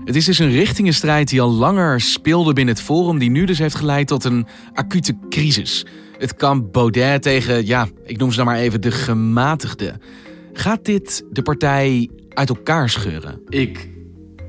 Het 0.04 0.16
is 0.16 0.24
dus 0.24 0.38
een 0.38 0.50
richtingenstrijd 0.50 1.28
die 1.28 1.40
al 1.40 1.50
langer 1.50 2.00
speelde 2.00 2.52
binnen 2.52 2.74
het 2.74 2.82
Forum, 2.82 3.18
die 3.18 3.30
nu 3.30 3.44
dus 3.44 3.58
heeft 3.58 3.74
geleid 3.74 4.06
tot 4.06 4.24
een 4.24 4.46
acute 4.72 5.16
crisis. 5.28 5.86
Het 6.18 6.34
kamp 6.34 6.72
Baudet 6.72 7.22
tegen, 7.22 7.66
ja, 7.66 7.88
ik 8.04 8.18
noem 8.18 8.30
ze 8.30 8.36
dan 8.36 8.46
maar 8.46 8.56
even 8.56 8.80
de 8.80 8.90
gematigden. 8.90 10.00
Gaat 10.52 10.84
dit 10.84 11.24
de 11.30 11.42
partij 11.42 12.10
uit 12.28 12.48
elkaar 12.48 12.88
scheuren? 12.88 13.40
Ik 13.48 13.88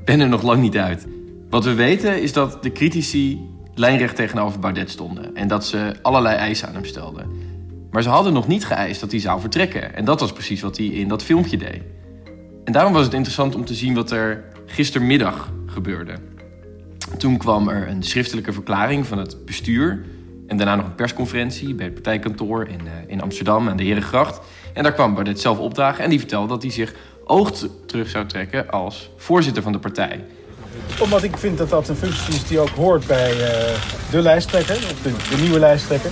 ben 0.04 0.20
er 0.20 0.28
nog 0.28 0.42
lang 0.42 0.62
niet 0.62 0.76
uit. 0.76 1.06
Wat 1.50 1.64
we 1.64 1.74
weten 1.74 2.22
is 2.22 2.32
dat 2.32 2.62
de 2.62 2.72
critici 2.72 3.40
lijnrecht 3.74 4.16
tegenover 4.16 4.58
Baudet 4.58 4.90
stonden 4.90 5.34
en 5.34 5.48
dat 5.48 5.66
ze 5.66 5.94
allerlei 6.02 6.36
eisen 6.36 6.68
aan 6.68 6.74
hem 6.74 6.84
stelden. 6.84 7.26
Maar 7.90 8.02
ze 8.02 8.08
hadden 8.08 8.32
nog 8.32 8.48
niet 8.48 8.64
geëist 8.64 9.00
dat 9.00 9.10
hij 9.10 9.20
zou 9.20 9.40
vertrekken. 9.40 9.94
En 9.94 10.04
dat 10.04 10.20
was 10.20 10.32
precies 10.32 10.60
wat 10.60 10.76
hij 10.76 10.86
in 10.86 11.08
dat 11.08 11.22
filmpje 11.22 11.56
deed. 11.56 11.82
En 12.64 12.72
daarom 12.72 12.92
was 12.92 13.04
het 13.04 13.14
interessant 13.14 13.54
om 13.54 13.64
te 13.64 13.74
zien 13.74 13.94
wat 13.94 14.10
er 14.10 14.44
gistermiddag 14.72 15.50
gebeurde. 15.66 16.14
Toen 17.18 17.38
kwam 17.38 17.68
er 17.68 17.88
een 17.88 18.02
schriftelijke 18.02 18.52
verklaring 18.52 19.06
van 19.06 19.18
het 19.18 19.44
bestuur. 19.44 20.04
En 20.46 20.56
daarna 20.56 20.76
nog 20.76 20.86
een 20.86 20.94
persconferentie 20.94 21.74
bij 21.74 21.84
het 21.84 21.94
partijkantoor 21.94 22.68
in, 22.68 22.80
uh, 22.84 22.90
in 23.06 23.20
Amsterdam 23.20 23.68
aan 23.68 23.76
de 23.76 23.84
Herengracht. 23.84 24.40
En 24.74 24.82
daar 24.82 24.92
kwam 24.92 25.14
Baudet 25.14 25.40
zelf 25.40 25.58
opdagen 25.58 26.04
en 26.04 26.10
die 26.10 26.18
vertelde 26.18 26.48
dat 26.48 26.62
hij 26.62 26.70
zich 26.70 26.94
oog 27.24 27.52
terug 27.86 28.08
zou 28.08 28.26
trekken 28.26 28.70
als 28.70 29.10
voorzitter 29.16 29.62
van 29.62 29.72
de 29.72 29.78
partij. 29.78 30.24
Omdat 31.00 31.22
ik 31.22 31.36
vind 31.36 31.58
dat 31.58 31.70
dat 31.70 31.88
een 31.88 31.96
functie 31.96 32.34
is 32.34 32.46
die 32.46 32.58
ook 32.58 32.68
hoort 32.68 33.06
bij 33.06 33.32
uh, 33.32 33.40
de 34.10 34.22
lijsttrekker, 34.22 34.80
de, 35.02 35.12
de 35.30 35.42
nieuwe 35.42 35.58
lijsttrekker. 35.58 36.10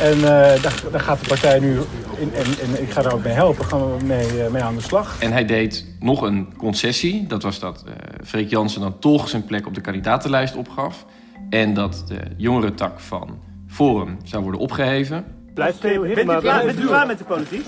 En 0.00 0.16
uh, 0.16 0.22
daar, 0.22 0.82
daar, 0.90 1.00
gaat 1.00 1.20
de 1.20 1.28
partij 1.28 1.58
nu, 1.58 1.78
in, 2.18 2.32
en, 2.34 2.44
en, 2.44 2.82
ik 2.82 2.90
ga 2.90 3.02
daar 3.02 3.12
ook 3.12 3.24
mee 3.24 3.32
helpen, 3.32 3.64
gaan 3.64 3.96
we 3.96 4.04
mee, 4.04 4.36
uh, 4.36 4.48
mee 4.48 4.62
aan 4.62 4.74
de 4.74 4.82
slag. 4.82 5.16
En 5.18 5.32
hij 5.32 5.44
deed 5.44 5.86
nog 5.98 6.22
een 6.22 6.56
concessie. 6.56 7.26
Dat 7.26 7.42
was 7.42 7.58
dat 7.58 7.84
uh, 7.86 7.92
Freek 8.24 8.50
Jansen 8.50 8.80
dan 8.80 8.98
toch 8.98 9.28
zijn 9.28 9.44
plek 9.44 9.66
op 9.66 9.74
de 9.74 9.80
kandidatenlijst 9.80 10.56
opgaf. 10.56 11.06
En 11.50 11.74
dat 11.74 12.04
de 12.08 12.20
jongere 12.36 12.74
tak 12.74 13.00
van 13.00 13.38
Forum 13.68 14.16
zou 14.24 14.42
worden 14.42 14.60
opgeheven. 14.60 15.24
Blijft 15.54 15.80
Theo 15.80 16.02
Bent 16.02 16.18
u 16.18 16.22
klaar, 16.22 16.64
bent 16.64 16.78
u 16.78 16.86
klaar 16.86 17.06
met 17.06 17.18
de 17.18 17.24
politiek? 17.24 17.66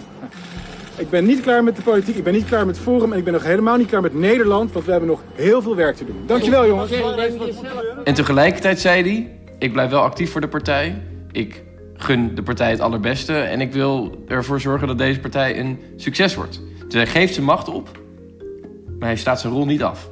Ik 0.97 1.11
ben 1.11 1.25
niet 1.25 1.41
klaar 1.41 1.65
met 1.65 1.77
de 1.77 1.83
politiek, 1.83 2.17
ik 2.17 2.25
ben 2.25 2.33
niet 2.33 2.45
klaar 2.45 2.67
met 2.67 2.79
Forum 2.79 3.13
en 3.13 3.19
ik 3.19 3.25
ben 3.25 3.33
nog 3.33 3.43
helemaal 3.43 3.77
niet 3.77 3.89
klaar 3.89 4.03
met 4.03 4.15
Nederland, 4.15 4.73
want 4.73 4.85
we 4.85 4.91
hebben 4.91 5.09
nog 5.09 5.23
heel 5.35 5.63
veel 5.63 5.77
werk 5.77 5.97
te 5.97 6.05
doen. 6.05 6.23
Dankjewel 6.27 6.67
jongens. 6.67 6.91
En 8.05 8.15
tegelijkertijd 8.15 8.81
zei 8.81 9.03
hij, 9.03 9.31
ik 9.59 9.73
blijf 9.73 9.91
wel 9.91 10.03
actief 10.03 10.31
voor 10.33 10.41
de 10.41 10.49
partij. 10.49 11.03
Ik 11.33 11.63
gun 12.03 12.35
de 12.35 12.43
partij 12.43 12.71
het 12.71 12.81
allerbeste 12.81 13.39
en 13.39 13.61
ik 13.61 13.73
wil 13.73 14.25
ervoor 14.29 14.61
zorgen 14.61 14.87
dat 14.87 14.99
deze 14.99 15.21
partij 15.21 15.59
een 15.59 15.79
succes 15.97 16.35
wordt. 16.35 16.61
Dus 16.85 16.95
hij 16.95 17.07
geeft 17.07 17.35
zijn 17.35 17.47
macht 17.47 17.69
op, 17.69 18.01
maar 18.99 19.09
hij 19.09 19.17
staat 19.17 19.41
zijn 19.41 19.53
rol 19.53 19.65
niet 19.65 19.83
af. 19.83 20.11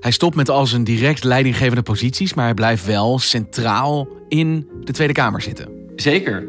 Hij 0.00 0.10
stopt 0.10 0.36
met 0.36 0.48
al 0.48 0.66
zijn 0.66 0.84
direct 0.84 1.24
leidinggevende 1.24 1.82
posities, 1.82 2.34
maar 2.34 2.44
hij 2.44 2.54
blijft 2.54 2.86
wel 2.86 3.18
centraal 3.18 4.08
in 4.28 4.68
de 4.84 4.92
Tweede 4.92 5.12
Kamer 5.12 5.42
zitten. 5.42 5.68
Zeker. 5.96 6.48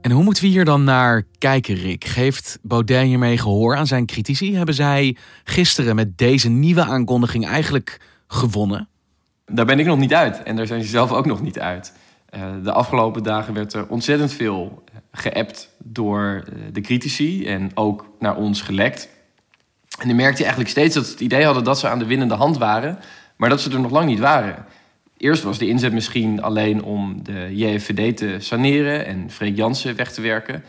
En 0.00 0.10
hoe 0.10 0.22
moeten 0.22 0.42
we 0.42 0.48
hier 0.48 0.64
dan 0.64 0.84
naar 0.84 1.24
kijken, 1.38 1.74
Rick? 1.74 2.04
Geeft 2.04 2.58
Baudet 2.62 3.04
hiermee 3.04 3.38
gehoor 3.38 3.76
aan 3.76 3.86
zijn 3.86 4.06
critici? 4.06 4.56
Hebben 4.56 4.74
zij 4.74 5.16
gisteren 5.44 5.94
met 5.94 6.18
deze 6.18 6.48
nieuwe 6.48 6.84
aankondiging 6.84 7.46
eigenlijk 7.46 8.00
gewonnen? 8.26 8.88
Daar 9.48 9.66
ben 9.66 9.78
ik 9.78 9.86
nog 9.86 9.98
niet 9.98 10.14
uit 10.14 10.42
en 10.42 10.56
daar 10.56 10.66
zijn 10.66 10.82
ze 10.82 10.88
zelf 10.88 11.12
ook 11.12 11.26
nog 11.26 11.42
niet 11.42 11.58
uit. 11.58 11.92
Uh, 12.34 12.40
de 12.62 12.72
afgelopen 12.72 13.22
dagen 13.22 13.54
werd 13.54 13.72
er 13.72 13.88
ontzettend 13.88 14.32
veel 14.32 14.84
geappt 15.12 15.70
door 15.78 16.44
de 16.72 16.80
critici 16.80 17.46
en 17.46 17.70
ook 17.74 18.06
naar 18.18 18.36
ons 18.36 18.62
gelekt. 18.62 19.08
En 19.98 20.08
dan 20.08 20.16
merkte 20.16 20.38
je 20.38 20.44
eigenlijk 20.44 20.70
steeds 20.70 20.94
dat 20.94 21.04
ze 21.06 21.10
het 21.10 21.20
idee 21.20 21.44
hadden 21.44 21.64
dat 21.64 21.78
ze 21.78 21.88
aan 21.88 21.98
de 21.98 22.06
winnende 22.06 22.34
hand 22.34 22.58
waren, 22.58 22.98
maar 23.36 23.48
dat 23.48 23.60
ze 23.60 23.70
er 23.70 23.80
nog 23.80 23.90
lang 23.90 24.06
niet 24.06 24.18
waren. 24.18 24.66
Eerst 25.16 25.42
was 25.42 25.58
de 25.58 25.68
inzet 25.68 25.92
misschien 25.92 26.42
alleen 26.42 26.82
om 26.82 27.22
de 27.22 27.56
JFVD 27.56 28.16
te 28.16 28.36
saneren 28.38 29.06
en 29.06 29.30
Freek 29.30 29.56
Jansen 29.56 29.96
weg 29.96 30.12
te 30.12 30.20
werken. 30.20 30.64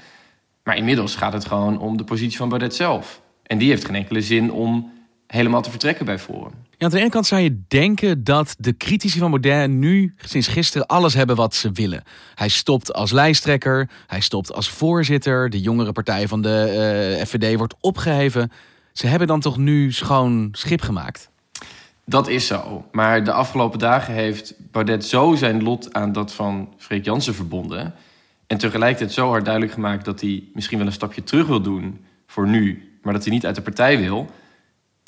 Maar 0.63 0.77
inmiddels 0.77 1.15
gaat 1.15 1.33
het 1.33 1.45
gewoon 1.45 1.79
om 1.79 1.97
de 1.97 2.03
positie 2.03 2.37
van 2.37 2.49
Baudet 2.49 2.75
zelf. 2.75 3.21
En 3.43 3.57
die 3.57 3.69
heeft 3.69 3.85
geen 3.85 3.95
enkele 3.95 4.21
zin 4.21 4.51
om 4.51 4.91
helemaal 5.31 5.61
te 5.61 5.69
vertrekken 5.69 6.05
bij 6.05 6.19
Forum. 6.19 6.51
Ja, 6.77 6.85
aan 6.85 6.91
de 6.91 6.99
ene 6.99 7.09
kant 7.09 7.27
zou 7.27 7.41
je 7.41 7.61
denken 7.67 8.23
dat 8.23 8.55
de 8.57 8.77
critici 8.77 9.19
van 9.19 9.31
Baudet 9.31 9.69
nu 9.69 10.13
sinds 10.17 10.47
gisteren 10.47 10.87
alles 10.87 11.13
hebben 11.13 11.35
wat 11.35 11.55
ze 11.55 11.71
willen. 11.71 12.03
Hij 12.35 12.47
stopt 12.47 12.93
als 12.93 13.11
lijsttrekker, 13.11 13.89
hij 14.07 14.19
stopt 14.19 14.53
als 14.53 14.69
voorzitter, 14.69 15.49
de 15.49 15.61
jongere 15.61 15.91
partij 15.91 16.27
van 16.27 16.41
de 16.41 17.15
uh, 17.17 17.25
FVD 17.25 17.57
wordt 17.57 17.75
opgeheven. 17.79 18.51
Ze 18.93 19.07
hebben 19.07 19.27
dan 19.27 19.39
toch 19.39 19.57
nu 19.57 19.91
schoon 19.91 20.49
schip 20.51 20.81
gemaakt? 20.81 21.29
Dat 22.05 22.27
is 22.27 22.47
zo. 22.47 22.85
Maar 22.91 23.23
de 23.23 23.31
afgelopen 23.31 23.79
dagen 23.79 24.13
heeft 24.13 24.53
Baudet 24.71 25.05
zo 25.05 25.35
zijn 25.35 25.63
lot 25.63 25.93
aan 25.93 26.11
dat 26.11 26.33
van 26.33 26.73
Freek 26.77 27.05
Jansen 27.05 27.35
verbonden. 27.35 27.93
En 28.47 28.57
tegelijkertijd 28.57 29.11
zo 29.11 29.29
hard 29.29 29.45
duidelijk 29.45 29.73
gemaakt 29.73 30.05
dat 30.05 30.21
hij 30.21 30.43
misschien 30.53 30.77
wel 30.77 30.87
een 30.87 30.93
stapje 30.93 31.23
terug 31.23 31.47
wil 31.47 31.61
doen 31.61 32.05
voor 32.27 32.47
nu, 32.47 32.91
maar 33.01 33.13
dat 33.13 33.23
hij 33.23 33.33
niet 33.33 33.45
uit 33.45 33.55
de 33.55 33.61
partij 33.61 33.99
wil. 33.99 34.29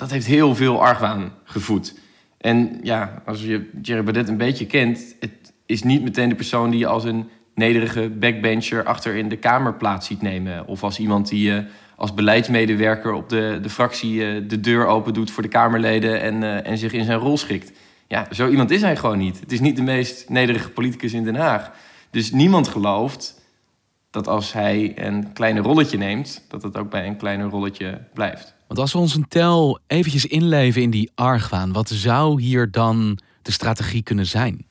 Dat 0.01 0.11
heeft 0.11 0.25
heel 0.25 0.55
veel 0.55 0.83
argwaan 0.83 1.33
gevoed. 1.43 1.99
En 2.37 2.79
ja, 2.83 3.21
als 3.25 3.41
je 3.41 3.69
Jerry 3.81 4.03
Baudet 4.03 4.27
een 4.27 4.37
beetje 4.37 4.65
kent, 4.65 5.15
het 5.19 5.53
is 5.65 5.83
niet 5.83 6.03
meteen 6.03 6.29
de 6.29 6.35
persoon 6.35 6.69
die 6.69 6.79
je 6.79 6.87
als 6.87 7.03
een 7.03 7.29
nederige 7.55 8.09
backbencher 8.09 8.83
achter 8.83 9.15
in 9.15 9.29
de 9.29 9.37
Kamer 9.37 9.73
plaats 9.73 10.07
ziet 10.07 10.21
nemen. 10.21 10.67
Of 10.67 10.83
als 10.83 10.99
iemand 10.99 11.29
die 11.29 11.43
je 11.43 11.65
als 11.95 12.13
beleidsmedewerker 12.13 13.13
op 13.13 13.29
de, 13.29 13.59
de 13.61 13.69
fractie 13.69 14.45
de 14.45 14.59
deur 14.59 14.85
open 14.85 15.13
doet 15.13 15.31
voor 15.31 15.43
de 15.43 15.49
Kamerleden 15.49 16.21
en, 16.21 16.41
uh, 16.41 16.67
en 16.67 16.77
zich 16.77 16.93
in 16.93 17.05
zijn 17.05 17.19
rol 17.19 17.37
schikt. 17.37 17.71
Ja, 18.07 18.27
zo 18.31 18.49
iemand 18.49 18.71
is 18.71 18.81
hij 18.81 18.95
gewoon 18.95 19.17
niet. 19.17 19.39
Het 19.39 19.51
is 19.51 19.59
niet 19.59 19.75
de 19.75 19.83
meest 19.83 20.29
nederige 20.29 20.69
politicus 20.69 21.13
in 21.13 21.23
Den 21.23 21.35
Haag. 21.35 21.71
Dus 22.09 22.31
niemand 22.31 22.67
gelooft 22.67 23.40
dat 24.11 24.27
als 24.27 24.53
hij 24.53 24.93
een 24.95 25.33
kleine 25.33 25.59
rolletje 25.59 25.97
neemt, 25.97 26.45
dat 26.47 26.63
het 26.63 26.77
ook 26.77 26.89
bij 26.89 27.07
een 27.07 27.17
kleiner 27.17 27.49
rolletje 27.49 28.01
blijft. 28.13 28.53
Want 28.67 28.79
als 28.79 28.93
we 28.93 28.99
ons 28.99 29.15
een 29.15 29.27
tel 29.27 29.79
eventjes 29.87 30.25
inleven 30.25 30.81
in 30.81 30.89
die 30.89 31.11
argwaan, 31.15 31.73
wat 31.73 31.89
zou 31.89 32.41
hier 32.41 32.71
dan 32.71 33.19
de 33.41 33.51
strategie 33.51 34.03
kunnen 34.03 34.25
zijn? 34.25 34.65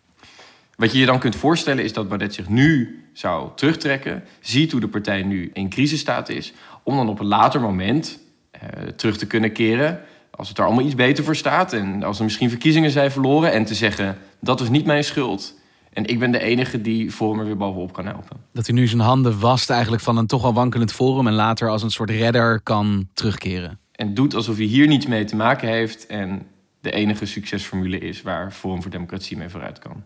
Wat 0.76 0.92
je 0.92 0.98
je 0.98 1.06
dan 1.06 1.18
kunt 1.18 1.36
voorstellen 1.36 1.84
is 1.84 1.92
dat 1.92 2.08
Baudet 2.08 2.34
zich 2.34 2.48
nu 2.48 2.98
zou 3.12 3.50
terugtrekken, 3.54 4.24
ziet 4.40 4.72
hoe 4.72 4.80
de 4.80 4.88
partij 4.88 5.22
nu 5.22 5.50
in 5.52 5.68
crisisstaat 5.68 6.28
is, 6.28 6.52
om 6.82 6.96
dan 6.96 7.08
op 7.08 7.20
een 7.20 7.26
later 7.26 7.60
moment 7.60 8.18
uh, 8.54 8.88
terug 8.88 9.16
te 9.16 9.26
kunnen 9.26 9.52
keren. 9.52 10.00
Als 10.30 10.48
het 10.48 10.58
er 10.58 10.64
allemaal 10.64 10.84
iets 10.84 10.94
beter 10.94 11.24
voor 11.24 11.36
staat 11.36 11.72
en 11.72 12.02
als 12.02 12.18
er 12.18 12.24
misschien 12.24 12.50
verkiezingen 12.50 12.90
zijn 12.90 13.10
verloren. 13.10 13.52
En 13.52 13.64
te 13.64 13.74
zeggen, 13.74 14.18
dat 14.40 14.60
is 14.60 14.68
niet 14.68 14.84
mijn 14.84 15.04
schuld. 15.04 15.59
En 15.92 16.06
ik 16.06 16.18
ben 16.18 16.30
de 16.30 16.38
enige 16.38 16.80
die 16.80 17.12
voor 17.12 17.36
me 17.36 17.44
weer 17.44 17.56
bovenop 17.56 17.92
kan 17.92 18.06
helpen. 18.06 18.36
Dat 18.52 18.66
hij 18.66 18.74
nu 18.74 18.86
zijn 18.86 19.00
handen 19.00 19.40
wast 19.40 19.70
eigenlijk 19.70 20.02
van 20.02 20.16
een 20.16 20.26
toch 20.26 20.44
al 20.44 20.54
wankelend 20.54 20.92
forum. 20.92 21.26
En 21.26 21.32
later 21.32 21.68
als 21.68 21.82
een 21.82 21.90
soort 21.90 22.10
redder 22.10 22.60
kan 22.60 23.08
terugkeren. 23.14 23.78
En 23.92 24.14
doet 24.14 24.34
alsof 24.34 24.56
hij 24.56 24.64
hier 24.64 24.86
niets 24.86 25.06
mee 25.06 25.24
te 25.24 25.36
maken 25.36 25.68
heeft. 25.68 26.06
En 26.06 26.42
de 26.80 26.90
enige 26.90 27.26
succesformule 27.26 27.98
is 27.98 28.22
waar 28.22 28.52
Forum 28.52 28.82
voor 28.82 28.90
Democratie 28.90 29.36
mee 29.36 29.48
vooruit 29.48 29.78
kan. 29.78 30.02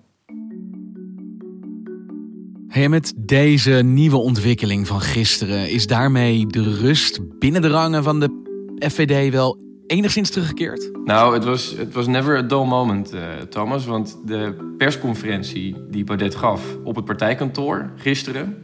Hey, 2.68 2.88
met 2.88 3.12
deze 3.16 3.70
nieuwe 3.70 4.16
ontwikkeling 4.16 4.86
van 4.86 5.00
gisteren 5.00 5.70
is 5.70 5.86
daarmee 5.86 6.46
de 6.46 6.76
rust 6.76 7.38
binnen 7.38 7.62
de 7.62 7.68
rangen 7.68 8.02
van 8.02 8.20
de 8.20 8.42
FVD 8.78 9.32
wel 9.32 9.63
enigszins 9.86 10.30
teruggekeerd? 10.30 10.90
Nou, 11.04 11.34
het 11.34 11.44
was, 11.44 11.74
het 11.76 11.92
was 11.92 12.06
never 12.06 12.36
a 12.36 12.42
dull 12.42 12.64
moment, 12.64 13.14
uh, 13.14 13.20
Thomas. 13.48 13.86
Want 13.86 14.18
de 14.26 14.74
persconferentie 14.78 15.76
die 15.90 16.04
Baudet 16.04 16.34
gaf 16.34 16.62
op 16.84 16.96
het 16.96 17.04
partijkantoor 17.04 17.90
gisteren... 17.96 18.56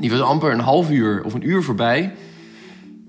die 0.00 0.10
was 0.10 0.20
amper 0.20 0.52
een 0.52 0.60
half 0.60 0.90
uur 0.90 1.24
of 1.24 1.34
een 1.34 1.48
uur 1.48 1.62
voorbij. 1.62 2.14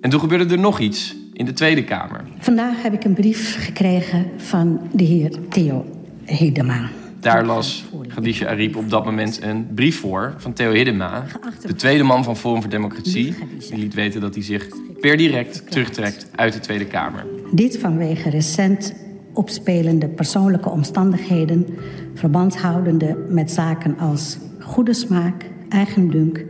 En 0.01 0.09
toen 0.09 0.19
gebeurde 0.19 0.53
er 0.53 0.59
nog 0.59 0.79
iets 0.79 1.15
in 1.33 1.45
de 1.45 1.53
Tweede 1.53 1.83
Kamer. 1.83 2.23
Vandaag 2.39 2.81
heb 2.81 2.93
ik 2.93 3.03
een 3.03 3.13
brief 3.13 3.65
gekregen 3.65 4.31
van 4.37 4.89
de 4.91 5.03
heer 5.03 5.31
Theo 5.49 5.85
Hedema. 6.23 6.89
Daar 7.25 7.45
las 7.45 7.85
Khadija 8.07 8.47
Ariep 8.47 8.75
op 8.75 8.89
dat 8.89 9.05
moment 9.05 9.41
een 9.43 9.67
brief 9.73 9.99
voor 9.99 10.33
van 10.37 10.53
Theo 10.53 10.71
Hiddema, 10.71 11.25
de 11.65 11.75
tweede 11.75 12.03
man 12.03 12.23
van 12.23 12.37
Forum 12.37 12.61
voor 12.61 12.69
Democratie. 12.69 13.35
Die 13.69 13.77
liet 13.77 13.93
weten 13.93 14.21
dat 14.21 14.33
hij 14.33 14.43
zich 14.43 14.67
per 14.99 15.17
direct 15.17 15.71
terugtrekt 15.71 16.27
uit 16.35 16.53
de 16.53 16.59
Tweede 16.59 16.85
Kamer. 16.85 17.25
Dit 17.51 17.77
vanwege 17.77 18.29
recent 18.29 18.95
opspelende 19.33 20.07
persoonlijke 20.07 20.69
omstandigheden, 20.69 21.65
verband 22.13 22.57
houdende 22.57 23.25
met 23.29 23.51
zaken 23.51 23.97
als 23.97 24.37
goede 24.59 24.93
smaak, 24.93 25.45
eigendunk 25.69 26.45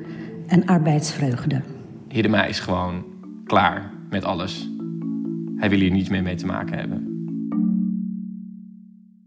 en 0.48 0.66
arbeidsvreugde. 0.66 1.62
Hiddema 2.08 2.46
is 2.46 2.60
gewoon 2.60 3.04
klaar 3.46 3.92
met 4.10 4.24
alles. 4.24 4.70
Hij 5.58 5.70
wil 5.70 5.80
hier 5.80 5.92
niets 5.92 6.10
meer 6.10 6.24
mee 6.24 6.36
te 6.36 6.46
maken 6.46 6.78
hebben. 6.78 7.15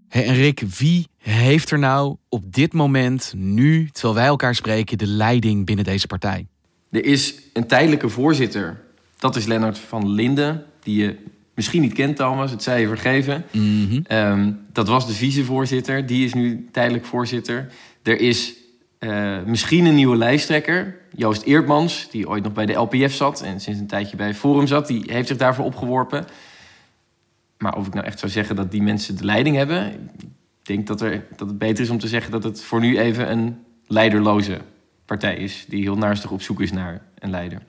Hey, 0.09 0.27
en 0.27 0.35
Rick, 0.35 0.61
wie 0.79 1.07
heeft 1.19 1.71
er 1.71 1.79
nou 1.79 2.17
op 2.29 2.55
dit 2.55 2.73
moment, 2.73 3.33
nu, 3.37 3.89
terwijl 3.93 4.15
wij 4.15 4.27
elkaar 4.27 4.55
spreken, 4.55 4.99
de 4.99 5.07
leiding 5.07 5.67
binnen 5.67 5.85
deze 5.85 6.07
partij? 6.07 6.47
Er 6.91 7.05
is 7.05 7.35
een 7.53 7.67
tijdelijke 7.67 8.09
voorzitter. 8.09 8.81
Dat 9.19 9.37
is 9.37 9.47
Lennart 9.47 9.79
van 9.79 10.09
Linden, 10.09 10.65
die 10.83 11.03
je 11.03 11.17
misschien 11.55 11.83
niet 11.83 11.93
kent, 11.93 12.17
Thomas. 12.17 12.51
Het 12.51 12.63
zij 12.63 12.81
je 12.81 12.87
vergeven. 12.87 13.45
Mm 13.53 13.89
-hmm. 13.89 14.17
um, 14.17 14.61
dat 14.73 14.89
was 14.89 15.07
de 15.07 15.13
vicevoorzitter. 15.13 16.07
Die 16.07 16.25
is 16.25 16.35
nu 16.35 16.69
tijdelijk 16.73 17.05
voorzitter. 17.05 17.73
Er 18.03 18.21
is 18.21 18.55
uh, 19.01 19.37
misschien 19.47 19.85
een 19.85 19.95
nieuwe 19.95 20.17
lijsttrekker. 20.17 20.97
Joost 21.15 21.43
Eertmans, 21.43 22.09
die 22.11 22.29
ooit 22.29 22.43
nog 22.43 22.53
bij 22.53 22.67
de 22.67 22.73
LPF 22.73 23.15
zat... 23.15 23.43
en 23.43 23.61
sinds 23.61 23.81
een 23.81 23.87
tijdje 23.87 24.17
bij 24.17 24.35
Forum 24.35 24.67
zat. 24.67 24.87
Die 24.87 25.03
heeft 25.07 25.29
zich 25.29 25.37
daarvoor 25.37 25.65
opgeworpen. 25.65 26.27
Maar 27.59 27.77
of 27.77 27.87
ik 27.87 27.95
nou 27.95 28.07
echt 28.07 28.19
zou 28.19 28.33
zeggen 28.33 28.57
dat 28.57 28.71
die 28.71 28.83
mensen 28.83 29.17
de 29.17 29.25
leiding 29.25 29.57
hebben... 29.57 29.93
ik 30.19 30.27
denk 30.63 30.87
dat, 30.87 31.01
er, 31.01 31.27
dat 31.37 31.49
het 31.49 31.59
beter 31.59 31.85
is 31.85 31.91
om 31.91 31.99
te 31.99 32.09
zeggen 32.09 32.31
dat 32.31 32.45
het 32.45 32.63
voor 32.63 32.81
nu 32.81 32.99
even 32.99 33.31
een 33.31 33.65
leiderloze 33.87 34.59
partij 35.05 35.37
is 35.37 35.65
die 35.69 35.83
heel 35.83 35.97
naastig 35.97 36.31
op 36.31 36.43
zoek 36.43 36.61
is 36.61 36.73
naar 36.73 37.01
een 37.19 37.31
leider. 37.31 37.63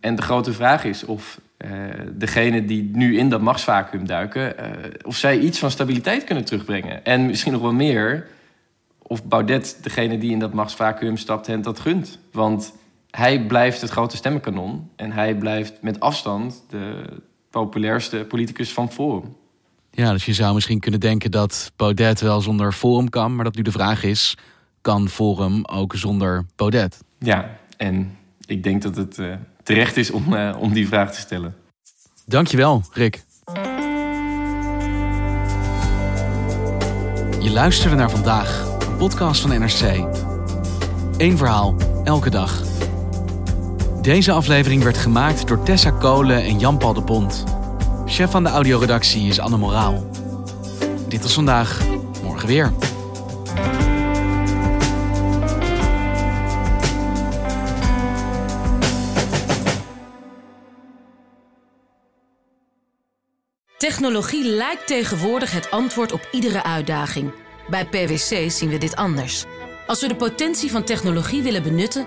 En 0.00 0.14
de 0.14 0.22
grote 0.22 0.52
vraag 0.52 0.84
is 0.84 1.04
of 1.04 1.40
uh, 1.58 1.70
degenen 2.12 2.66
die 2.66 2.90
nu 2.92 3.18
in 3.18 3.28
dat 3.28 3.40
machtsvacuum 3.40 4.06
duiken, 4.06 4.54
uh, 4.60 4.66
of 5.02 5.16
zij 5.16 5.38
iets 5.38 5.58
van 5.58 5.70
stabiliteit 5.70 6.24
kunnen 6.24 6.44
terugbrengen. 6.44 7.04
En 7.04 7.26
misschien 7.26 7.52
nog 7.52 7.60
wel 7.60 7.72
meer, 7.72 8.28
of 8.98 9.24
Baudet, 9.24 9.78
degene 9.82 10.18
die 10.18 10.30
in 10.30 10.38
dat 10.38 10.52
machtsvacuum 10.52 11.16
stapt, 11.16 11.46
hen 11.46 11.62
dat 11.62 11.80
gunt. 11.80 12.18
Want 12.32 12.72
hij 13.10 13.46
blijft 13.46 13.80
het 13.80 13.90
grote 13.90 14.16
stemmenkanon 14.16 14.90
en 14.96 15.12
hij 15.12 15.34
blijft 15.34 15.82
met 15.82 16.00
afstand 16.00 16.64
de 16.68 17.04
populairste 17.52 18.24
politicus 18.28 18.72
van 18.72 18.92
Forum. 18.92 19.36
Ja, 19.90 20.12
dus 20.12 20.24
je 20.24 20.32
zou 20.32 20.54
misschien 20.54 20.80
kunnen 20.80 21.00
denken 21.00 21.30
dat 21.30 21.72
Baudet 21.76 22.20
wel 22.20 22.40
zonder 22.40 22.72
Forum 22.72 23.08
kan, 23.08 23.34
maar 23.34 23.44
dat 23.44 23.54
nu 23.54 23.62
de 23.62 23.72
vraag 23.72 24.02
is: 24.02 24.36
kan 24.80 25.08
Forum 25.08 25.64
ook 25.64 25.94
zonder 25.96 26.46
Baudet? 26.56 26.98
Ja, 27.18 27.58
en 27.76 28.16
ik 28.46 28.62
denk 28.62 28.82
dat 28.82 28.96
het 28.96 29.18
uh, 29.18 29.34
terecht 29.62 29.96
is 29.96 30.10
om, 30.10 30.34
uh, 30.34 30.56
om 30.58 30.72
die 30.72 30.88
vraag 30.88 31.12
te 31.12 31.20
stellen. 31.20 31.54
Dankjewel, 32.26 32.82
Rick. 32.92 33.24
Je 37.40 37.50
luisterde 37.50 37.96
naar 37.96 38.10
vandaag, 38.10 38.76
een 38.86 38.96
podcast 38.96 39.40
van 39.40 39.50
NRC. 39.50 40.06
Eén 41.16 41.36
verhaal, 41.36 41.76
elke 42.04 42.30
dag. 42.30 42.71
Deze 44.02 44.32
aflevering 44.32 44.82
werd 44.82 44.96
gemaakt 44.96 45.48
door 45.48 45.62
Tessa 45.62 45.90
Kolen 45.90 46.44
en 46.44 46.58
Jan-Paul 46.58 46.94
de 46.94 47.00
Bond. 47.00 47.44
Chef 48.06 48.30
van 48.30 48.42
de 48.42 48.48
audioredactie 48.48 49.28
is 49.28 49.40
Anne 49.40 49.56
Moraal. 49.56 50.10
Dit 51.08 51.22
was 51.22 51.34
vandaag, 51.34 51.82
morgen 52.22 52.48
weer. 52.48 52.72
Technologie 63.78 64.44
lijkt 64.44 64.86
tegenwoordig 64.86 65.52
het 65.52 65.70
antwoord 65.70 66.12
op 66.12 66.28
iedere 66.32 66.62
uitdaging. 66.62 67.32
Bij 67.68 67.86
PwC 67.86 68.50
zien 68.50 68.68
we 68.68 68.78
dit 68.78 68.96
anders. 68.96 69.44
Als 69.86 70.00
we 70.00 70.08
de 70.08 70.16
potentie 70.16 70.70
van 70.70 70.84
technologie 70.84 71.42
willen 71.42 71.62
benutten, 71.62 72.06